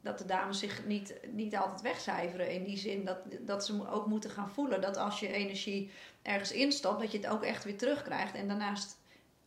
dat, 0.00 0.18
de 0.18 0.24
dames 0.24 0.58
zich 0.58 0.86
niet, 0.86 1.14
niet 1.32 1.56
altijd 1.56 1.80
wegcijferen. 1.80 2.52
In 2.52 2.64
die 2.64 2.78
zin 2.78 3.04
dat, 3.04 3.18
dat 3.40 3.66
ze 3.66 3.88
ook 3.90 4.06
moeten 4.06 4.30
gaan 4.30 4.50
voelen 4.50 4.80
dat 4.80 4.96
als 4.96 5.20
je 5.20 5.32
energie 5.32 5.90
ergens 6.22 6.52
instopt, 6.52 7.00
dat 7.00 7.12
je 7.12 7.18
het 7.18 7.26
ook 7.26 7.42
echt 7.42 7.64
weer 7.64 7.78
terugkrijgt. 7.78 8.34
En 8.34 8.48
daarnaast 8.48 8.98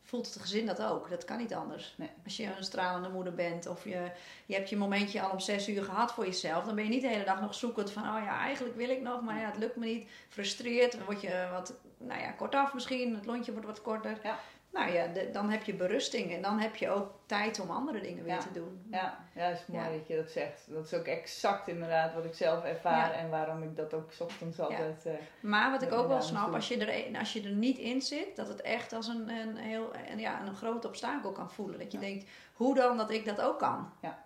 voelt 0.02 0.34
het 0.34 0.42
gezin 0.42 0.66
dat 0.66 0.82
ook. 0.82 1.10
Dat 1.10 1.24
kan 1.24 1.38
niet 1.38 1.54
anders. 1.54 1.94
Nee. 1.96 2.10
Als 2.24 2.36
je 2.36 2.56
een 2.56 2.64
stralende 2.64 3.08
moeder 3.08 3.34
bent 3.34 3.66
of 3.66 3.84
je, 3.84 4.10
je 4.46 4.54
hebt 4.54 4.68
je 4.68 4.76
momentje 4.76 5.22
al 5.22 5.30
om 5.30 5.40
zes 5.40 5.68
uur 5.68 5.84
gehad 5.84 6.12
voor 6.12 6.24
jezelf, 6.24 6.64
dan 6.64 6.74
ben 6.74 6.84
je 6.84 6.90
niet 6.90 7.02
de 7.02 7.08
hele 7.08 7.24
dag 7.24 7.40
nog 7.40 7.54
zoekend 7.54 7.90
van, 7.90 8.02
oh 8.02 8.22
ja, 8.24 8.38
eigenlijk 8.38 8.76
wil 8.76 8.88
ik 8.88 9.00
nog, 9.00 9.22
maar 9.22 9.40
ja, 9.40 9.46
het 9.46 9.58
lukt 9.58 9.76
me 9.76 9.86
niet. 9.86 10.08
Frustreerd, 10.28 10.92
dan 10.92 11.04
word 11.04 11.20
je 11.20 11.48
wat, 11.52 11.74
nou 11.98 12.20
ja, 12.20 12.30
kortaf 12.30 12.74
misschien, 12.74 13.14
het 13.14 13.26
lontje 13.26 13.52
wordt 13.52 13.66
wat 13.66 13.82
korter. 13.82 14.18
Ja. 14.22 14.38
Nou 14.74 14.92
ja, 14.92 15.06
de- 15.06 15.30
dan 15.32 15.50
heb 15.50 15.62
je 15.62 15.74
berusting 15.74 16.32
en 16.32 16.42
dan 16.42 16.58
heb 16.58 16.76
je 16.76 16.88
ook 16.90 17.10
tijd 17.26 17.60
om 17.60 17.70
andere 17.70 18.00
dingen 18.00 18.24
weer 18.24 18.32
Ja. 18.34 18.38
te 18.40 18.52
doen. 18.52 18.86
Ja, 18.90 19.18
ja, 19.34 19.48
dat 19.48 19.58
is 19.58 19.66
mooi 19.66 19.84
Ja. 19.84 19.90
dat 19.98 20.06
je 20.06 20.16
dat 20.16 20.30
zegt. 20.30 20.64
Dat 20.68 20.84
is 20.84 20.94
ook 20.94 21.04
exact 21.06 21.68
inderdaad 21.68 22.14
wat 22.14 22.24
ik 22.24 22.34
zelf 22.34 22.64
ervaar 22.64 23.12
Ja. 23.12 23.18
en 23.18 23.30
waarom 23.30 23.62
ik 23.62 23.76
dat 23.76 23.94
ook 23.94 24.10
ochtends 24.18 24.60
altijd... 24.60 25.06
eh, 25.06 25.12
Maar 25.40 25.70
wat 25.70 25.82
ik 25.82 25.92
ook 25.92 26.08
wel 26.08 26.22
snap, 26.22 26.54
als 26.54 26.68
je, 26.68 26.78
er, 26.86 27.06
een- 27.06 27.16
als 27.16 27.32
je 27.32 27.42
er 27.42 27.50
niet 27.54 27.78
in 27.78 28.02
zit, 28.02 28.36
dat 28.36 28.48
het 28.48 28.60
echt 28.62 28.92
als 28.92 29.08
een, 29.08 29.28
een, 29.28 29.56
heel, 29.56 29.90
een, 30.10 30.18
ja, 30.18 30.46
een 30.46 30.54
groot 30.54 30.84
obstakel 30.84 31.32
kan 31.32 31.50
voelen. 31.50 31.78
Dat 31.78 31.92
je 31.92 31.98
denkt, 31.98 32.30
hoe 32.54 32.74
dan 32.74 32.96
dat 32.96 33.10
ik 33.10 33.24
dat 33.24 33.40
ook 33.40 33.58
kan? 33.58 33.90
Ja. 34.02 34.24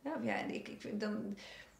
Ja, 0.00 0.12
ja 0.22 0.34
en 0.34 0.50
ik, 0.54 0.68
ik 0.68 0.80
vind 0.80 1.00
dan, 1.00 1.36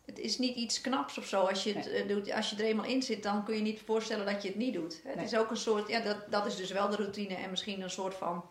het 0.06 0.18
is 0.18 0.38
niet 0.38 0.56
iets 0.56 0.80
knaps 0.80 1.18
of 1.18 1.24
zo. 1.26 1.40
Als 1.40 1.64
je, 1.64 1.72
het, 1.74 1.90
eh, 1.90 2.08
doet, 2.08 2.32
als 2.32 2.50
je 2.50 2.56
er 2.56 2.64
eenmaal 2.64 2.84
in 2.84 3.02
zit, 3.02 3.22
dan 3.22 3.44
kun 3.44 3.54
je 3.56 3.62
niet 3.62 3.80
voorstellen 3.80 4.26
dat 4.26 4.42
je 4.42 4.48
het 4.48 4.56
niet 4.56 4.74
doet. 4.74 5.00
Het 5.04 5.14
Nee. 5.14 5.24
is 5.24 5.36
ook 5.36 5.50
een 5.50 5.56
soort, 5.56 5.88
ja, 5.88 6.00
dat, 6.00 6.16
dat 6.30 6.46
is 6.46 6.56
dus 6.56 6.70
wel 6.70 6.88
de 6.88 6.96
routine 6.96 7.34
en 7.34 7.50
misschien 7.50 7.80
een 7.82 7.90
soort 7.90 8.14
van 8.14 8.44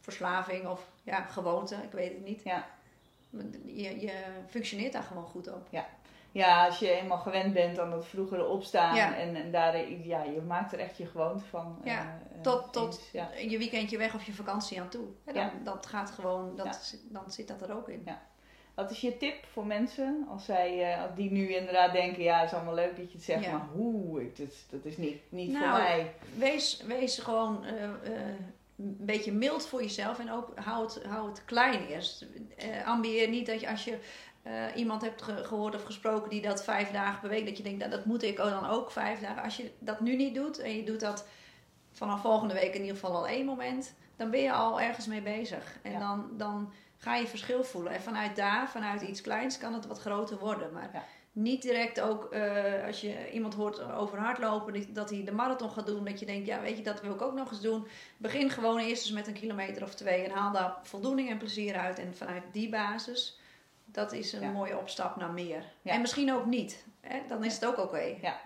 verslaving 0.00 0.66
of 0.66 0.88
ja, 1.02 1.22
gewoonte, 1.22 1.74
ik 1.74 1.92
weet 1.92 2.12
het 2.12 2.24
niet. 2.24 2.42
Ja. 2.44 2.66
Je, 3.64 4.00
je 4.00 4.12
functioneert 4.48 4.92
daar 4.92 5.02
gewoon 5.02 5.24
goed 5.24 5.48
op. 5.52 5.68
Ja, 6.32 6.66
als 6.66 6.78
je 6.78 6.90
eenmaal 6.90 7.18
gewend 7.18 7.52
bent 7.52 7.78
aan 7.78 7.90
dat 7.90 8.06
vroegere 8.06 8.46
opstaan 8.46 8.94
Ja. 8.96 9.16
en, 9.16 9.34
en 9.36 9.50
daar, 9.52 9.90
ja, 9.90 10.22
je 10.22 10.40
maakt 10.40 10.72
er 10.72 10.78
echt 10.78 10.96
je 10.96 11.06
gewoonte 11.06 11.44
van. 11.44 11.78
Ja, 11.84 11.98
eh, 11.98 12.36
eh, 12.36 12.42
tot- 12.42 12.72
tot- 12.72 13.08
ja. 13.12 13.30
je 13.48 13.58
weekendje 13.58 13.98
weg 13.98 14.14
of 14.14 14.24
je 14.24 14.32
vakantie 14.32 14.80
aan 14.80 14.88
toe. 14.88 15.06
Dan, 15.24 15.34
Ja. 15.34 15.52
Dat 15.64 15.86
gaat 15.86 16.10
gewoon, 16.10 16.56
dat, 16.56 16.90
Ja. 16.92 16.98
dan 17.20 17.30
zit 17.30 17.48
dat 17.48 17.62
er 17.62 17.76
ook 17.76 17.88
in. 17.88 18.02
Wat 18.80 18.90
is 18.90 19.00
je 19.00 19.16
tip 19.16 19.34
voor 19.52 19.66
mensen 19.66 20.26
als 20.30 20.44
zij, 20.44 20.92
eh, 20.92 21.02
die 21.16 21.30
nu 21.30 21.54
inderdaad 21.54 21.92
denken, 21.92 22.22
ja, 22.22 22.38
het 22.40 22.50
is 22.50 22.54
allemaal 22.56 22.74
leuk 22.74 22.96
dat 22.96 23.06
je 23.10 23.16
het 23.16 23.26
zegt, 23.26 23.44
Ja. 23.44 23.52
maar 23.52 23.66
hoe, 23.72 24.22
is, 24.22 24.66
dat 24.70 24.84
is 24.84 24.96
niet, 24.96 25.20
niet 25.28 25.52
Nou, 25.52 25.64
voor 25.64 25.72
mij. 25.78 26.14
Wees, 26.36 26.82
wees 26.86 27.18
gewoon 27.18 27.64
eh, 27.64 27.84
eh, 27.84 27.90
een 28.76 28.96
beetje 29.00 29.32
mild 29.32 29.66
voor 29.66 29.82
jezelf 29.82 30.18
en 30.18 30.30
ook 30.32 30.52
hou 30.58 30.84
het, 30.84 31.02
hou 31.04 31.28
het 31.28 31.44
klein 31.44 31.86
eerst. 31.86 32.26
Ambieer 32.84 33.28
niet 33.28 33.46
dat 33.46 33.60
je 33.60 33.68
als 33.70 33.84
je 33.84 33.98
iemand 34.74 35.02
hebt 35.02 35.22
ge- 35.22 35.44
gehoord 35.44 35.74
of 35.74 35.82
gesproken 35.84 36.30
die 36.30 36.42
dat 36.42 36.64
vijf 36.64 36.90
dagen 36.90 37.20
per 37.20 37.28
week, 37.28 37.46
dat 37.46 37.56
je 37.56 37.62
denkt, 37.62 37.78
nou, 37.78 37.90
dat 37.90 38.04
moet 38.04 38.22
ik 38.22 38.36
dan 38.36 38.66
ook 38.66 38.90
vijf 38.90 39.20
dagen. 39.20 39.42
Als 39.42 39.56
je 39.56 39.70
dat 39.78 40.00
nu 40.00 40.16
niet 40.16 40.34
doet 40.34 40.58
en 40.58 40.76
je 40.76 40.84
doet 40.84 41.00
dat 41.00 41.26
vanaf 41.92 42.20
volgende 42.20 42.54
week 42.54 42.74
in 42.74 42.80
ieder 42.80 42.96
geval 42.96 43.14
al 43.16 43.28
één 43.28 43.46
moment, 43.46 43.94
dan 44.16 44.30
ben 44.30 44.40
je 44.40 44.52
al 44.52 44.80
ergens 44.80 45.06
mee 45.06 45.22
bezig. 45.22 45.78
En 45.82 45.92
Ja. 45.92 45.98
dan, 45.98 46.28
dan 46.36 46.72
ga 47.02 47.16
je 47.16 47.26
verschil 47.26 47.64
voelen. 47.64 47.92
En 47.92 48.00
vanuit 48.02 48.36
daar, 48.36 48.68
vanuit 48.70 49.02
iets 49.02 49.20
kleins, 49.20 49.58
kan 49.58 49.74
het 49.74 49.86
wat 49.86 50.00
groter 50.00 50.38
worden. 50.38 50.72
Maar 50.72 50.90
Ja. 50.92 51.04
niet 51.32 51.62
direct 51.62 52.00
ook 52.00 52.24
eh, 52.32 52.84
als 52.86 53.00
je 53.00 53.30
iemand 53.32 53.54
hoort 53.54 53.92
over 53.92 54.18
hardlopen, 54.18 54.94
dat 54.94 55.10
hij 55.10 55.24
de 55.24 55.32
marathon 55.32 55.70
gaat 55.70 55.86
doen, 55.86 56.04
dat 56.04 56.20
je 56.20 56.26
denkt, 56.26 56.46
ja 56.46 56.60
weet 56.60 56.76
je, 56.76 56.82
dat 56.82 57.00
wil 57.00 57.14
ik 57.14 57.22
ook 57.22 57.34
nog 57.34 57.50
eens 57.50 57.60
doen. 57.60 57.86
Begin 58.16 58.50
gewoon 58.50 58.78
eerst 58.78 59.02
eens 59.02 59.12
met 59.12 59.26
een 59.26 59.32
kilometer 59.32 59.82
of 59.82 59.94
twee 59.94 60.24
en 60.24 60.30
haal 60.30 60.52
daar 60.52 60.74
voldoening 60.82 61.30
en 61.30 61.38
plezier 61.38 61.76
uit. 61.76 61.98
En 61.98 62.14
vanuit 62.16 62.42
die 62.52 62.68
basis, 62.68 63.38
dat 63.84 64.12
is 64.12 64.32
een 64.32 64.40
Ja. 64.42 64.50
mooie 64.50 64.78
opstap 64.78 65.16
naar 65.16 65.30
meer. 65.30 65.64
Ja. 65.82 65.92
En 65.92 66.00
misschien 66.00 66.32
ook 66.32 66.46
niet. 66.46 66.84
Hè? 67.00 67.20
Dan 67.28 67.44
is 67.44 67.54
het 67.54 67.66
ook 67.66 67.78
oké. 67.78 68.16
Ja, 68.20 68.40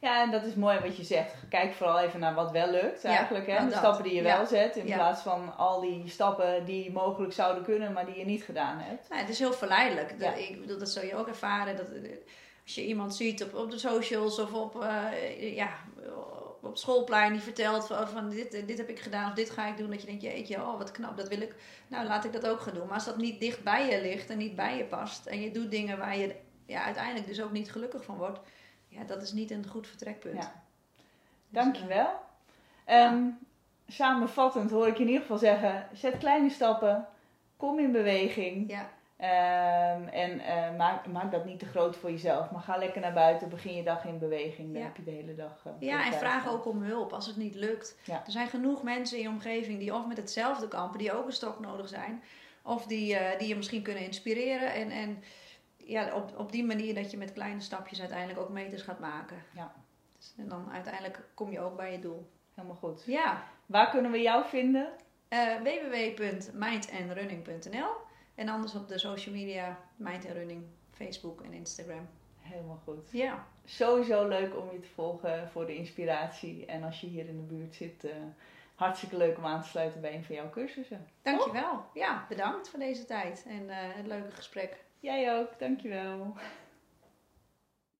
en 0.00 0.30
dat 0.30 0.42
is 0.44 0.54
mooi 0.54 0.78
wat 0.78 0.96
je 0.96 1.04
zegt. 1.04 1.34
Kijk 1.48 1.74
vooral 1.74 1.98
even 2.00 2.20
naar 2.20 2.34
wat 2.34 2.50
wel 2.50 2.70
lukt 2.70 3.02
Ja, 3.02 3.08
eigenlijk. 3.08 3.46
hè? 3.46 3.52
nou 3.52 3.64
De 3.64 3.70
dat. 3.70 3.78
stappen 3.78 4.04
die 4.04 4.14
je 4.14 4.22
Ja. 4.22 4.36
wel 4.36 4.46
zet. 4.46 4.76
In 4.76 4.86
Ja. 4.86 4.94
plaats 4.96 5.22
van 5.22 5.56
al 5.56 5.80
die 5.80 6.08
stappen 6.08 6.64
die 6.64 6.92
mogelijk 6.92 7.32
zouden 7.32 7.64
kunnen, 7.64 7.92
maar 7.92 8.06
die 8.06 8.18
je 8.18 8.24
niet 8.24 8.42
gedaan 8.42 8.78
hebt. 8.78 9.08
Nou, 9.08 9.20
het 9.20 9.30
is 9.30 9.38
heel 9.38 9.52
verleidelijk. 9.52 10.14
Ja. 10.18 10.30
Dat, 10.30 10.38
ik 10.38 10.60
bedoel, 10.60 10.78
dat 10.78 10.88
zul 10.90 11.02
je 11.04 11.16
ook 11.16 11.28
ervaren. 11.28 11.76
Dat, 11.76 11.88
eh, 11.88 12.10
als 12.64 12.74
je 12.74 12.86
iemand 12.86 13.16
ziet 13.16 13.42
op, 13.44 13.54
op 13.54 13.70
de 13.70 13.78
socials 13.78 14.38
of 14.38 14.52
op, 14.52 14.82
eh, 14.82 15.54
ja, 15.56 15.68
op 16.62 16.76
schoolplein 16.76 17.32
die 17.32 17.40
vertelt 17.40 17.86
van, 17.86 18.08
van 18.08 18.30
dit, 18.30 18.54
eh, 18.54 18.66
dit 18.66 18.78
heb 18.78 18.88
ik 18.88 19.00
gedaan 19.00 19.28
of 19.28 19.34
dit 19.34 19.50
ga 19.50 19.66
ik 19.68 19.76
doen. 19.76 19.90
Dat 19.90 20.00
je 20.00 20.06
denkt, 20.06 20.22
jeetje, 20.22 20.56
oh 20.56 20.78
wat 20.78 20.90
knap, 20.90 21.16
dat 21.16 21.28
wil 21.28 21.40
ik. 21.40 21.54
Nou, 21.88 22.06
laat 22.06 22.24
ik 22.24 22.32
dat 22.32 22.46
ook 22.48 22.60
gaan 22.60 22.74
doen. 22.74 22.86
Maar 22.86 22.94
als 22.94 23.04
dat 23.04 23.16
niet 23.16 23.40
dicht 23.40 23.62
bij 23.62 23.86
je 23.90 24.00
ligt 24.00 24.30
en 24.30 24.38
niet 24.38 24.56
bij 24.56 24.76
je 24.76 24.84
past. 24.84 25.26
En 25.26 25.40
je 25.40 25.50
doet 25.50 25.70
dingen 25.70 25.98
waar 25.98 26.16
je 26.16 26.34
ja, 26.66 26.84
uiteindelijk 26.84 27.26
dus 27.26 27.42
ook 27.42 27.52
niet 27.52 27.72
gelukkig 27.72 28.04
van 28.04 28.16
wordt. 28.16 28.38
Ja, 28.98 29.04
dat 29.04 29.22
is 29.22 29.32
niet 29.32 29.50
een 29.50 29.66
goed 29.66 29.86
vertrekpunt. 29.86 30.34
Ja. 30.42 30.52
Dus, 30.90 31.62
Dankjewel. 31.62 32.08
Ehm 32.84 33.24
samenvattend 33.88 34.70
hoor 34.70 34.86
ik 34.86 34.94
je 34.96 35.00
in 35.02 35.06
ieder 35.08 35.22
geval 35.22 35.38
zeggen, 35.38 35.88
zet 35.92 36.18
kleine 36.18 36.50
stappen, 36.50 37.06
kom 37.56 37.78
in 37.78 37.92
beweging. 37.92 38.70
eh, 38.70 38.76
ja, 38.76 38.90
Ehm, 39.16 40.08
en 40.08 40.40
eh, 40.40 40.76
maak, 40.76 41.06
maak 41.06 41.30
dat 41.32 41.44
niet 41.44 41.58
te 41.58 41.66
groot 41.66 41.96
voor 41.96 42.10
jezelf, 42.10 42.50
maar 42.50 42.60
ga 42.62 42.76
lekker 42.76 43.00
naar 43.00 43.12
buiten, 43.12 43.48
begin 43.48 43.74
je 43.74 43.82
dag 43.82 44.04
in 44.04 44.18
beweging. 44.18 44.68
Dan 44.72 44.78
Ja. 44.82 44.86
heb 44.86 44.96
je 44.96 45.04
de 45.04 45.10
hele 45.10 45.34
dag. 45.34 45.62
eh, 45.64 45.72
Ja, 45.78 46.06
en 46.06 46.12
vraag 46.12 46.48
ook 46.48 46.66
om 46.66 46.82
hulp 46.82 47.12
als 47.12 47.26
het 47.26 47.36
niet 47.36 47.54
lukt. 47.54 47.96
Ja. 48.04 48.22
Er 48.26 48.30
zijn 48.32 48.48
genoeg 48.48 48.82
mensen 48.82 49.16
in 49.16 49.22
je 49.22 49.28
omgeving 49.28 49.78
die 49.78 49.94
of 49.94 50.06
met 50.06 50.16
hetzelfde 50.16 50.68
kampen, 50.68 50.98
die 50.98 51.12
ook 51.12 51.26
een 51.26 51.32
stok 51.32 51.60
nodig 51.60 51.88
zijn. 51.88 52.22
Of 52.62 52.86
die, 52.86 53.16
eh, 53.16 53.38
die 53.38 53.48
je 53.48 53.56
misschien 53.56 53.82
kunnen 53.82 54.02
inspireren. 54.04 54.72
En, 54.74 54.90
en 54.90 55.22
ja, 55.86 56.14
op, 56.14 56.38
op 56.38 56.52
die 56.52 56.64
manier 56.64 56.94
dat 56.94 57.10
je 57.10 57.16
met 57.16 57.32
kleine 57.32 57.60
stapjes 57.60 58.00
uiteindelijk 58.00 58.38
ook 58.40 58.48
meters 58.48 58.82
gaat 58.82 58.98
maken. 59.00 59.36
Ja. 59.54 59.74
Dus, 60.16 60.34
en 60.36 60.48
dan 60.48 60.70
uiteindelijk 60.72 61.20
kom 61.34 61.50
je 61.50 61.60
ook 61.60 61.76
bij 61.76 61.92
je 61.92 61.98
doel. 61.98 62.30
Helemaal 62.54 62.76
goed. 62.76 63.02
Ja, 63.06 63.44
Waar 63.66 63.90
kunnen 63.90 64.10
we 64.10 64.20
jou 64.20 64.46
vinden? 64.46 64.88
www.mindandrunning.nl 65.62 67.88
En 68.34 68.48
anders 68.48 68.74
op 68.74 68.88
de 68.88 68.98
social 68.98 69.34
media, 69.34 69.78
Mind 69.96 70.24
Running, 70.24 70.64
Facebook 70.90 71.40
en 71.42 71.52
Instagram. 71.52 72.08
Helemaal 72.40 72.80
goed. 72.84 73.08
Ja, 73.10 73.46
Sowieso 73.64 74.28
leuk 74.28 74.56
om 74.56 74.72
je 74.72 74.80
te 74.80 74.88
volgen 74.94 75.48
voor 75.50 75.66
de 75.66 75.76
inspiratie. 75.76 76.66
En 76.66 76.82
als 76.82 77.00
je 77.00 77.06
hier 77.06 77.28
in 77.28 77.36
de 77.36 77.42
buurt 77.54 77.74
zit, 77.74 78.04
eh, 78.04 78.10
hartstikke 78.74 79.16
leuk 79.16 79.36
om 79.36 79.44
aan 79.46 79.62
te 79.62 79.68
sluiten 79.68 80.00
bij 80.00 80.14
een 80.14 80.24
van 80.24 80.34
jouw 80.34 80.50
cursussen. 80.50 81.06
dankjewel. 81.22 81.84
Ja, 81.94 82.24
bedankt 82.28 82.68
voor 82.68 82.78
deze 82.78 83.04
tijd 83.04 83.44
en 83.48 83.70
eh, 83.70 83.76
het 83.78 84.06
leuke 84.06 84.30
gesprek. 84.30 84.84
Jij 85.06 85.38
ook, 85.38 85.58
dankjewel. 85.58 86.34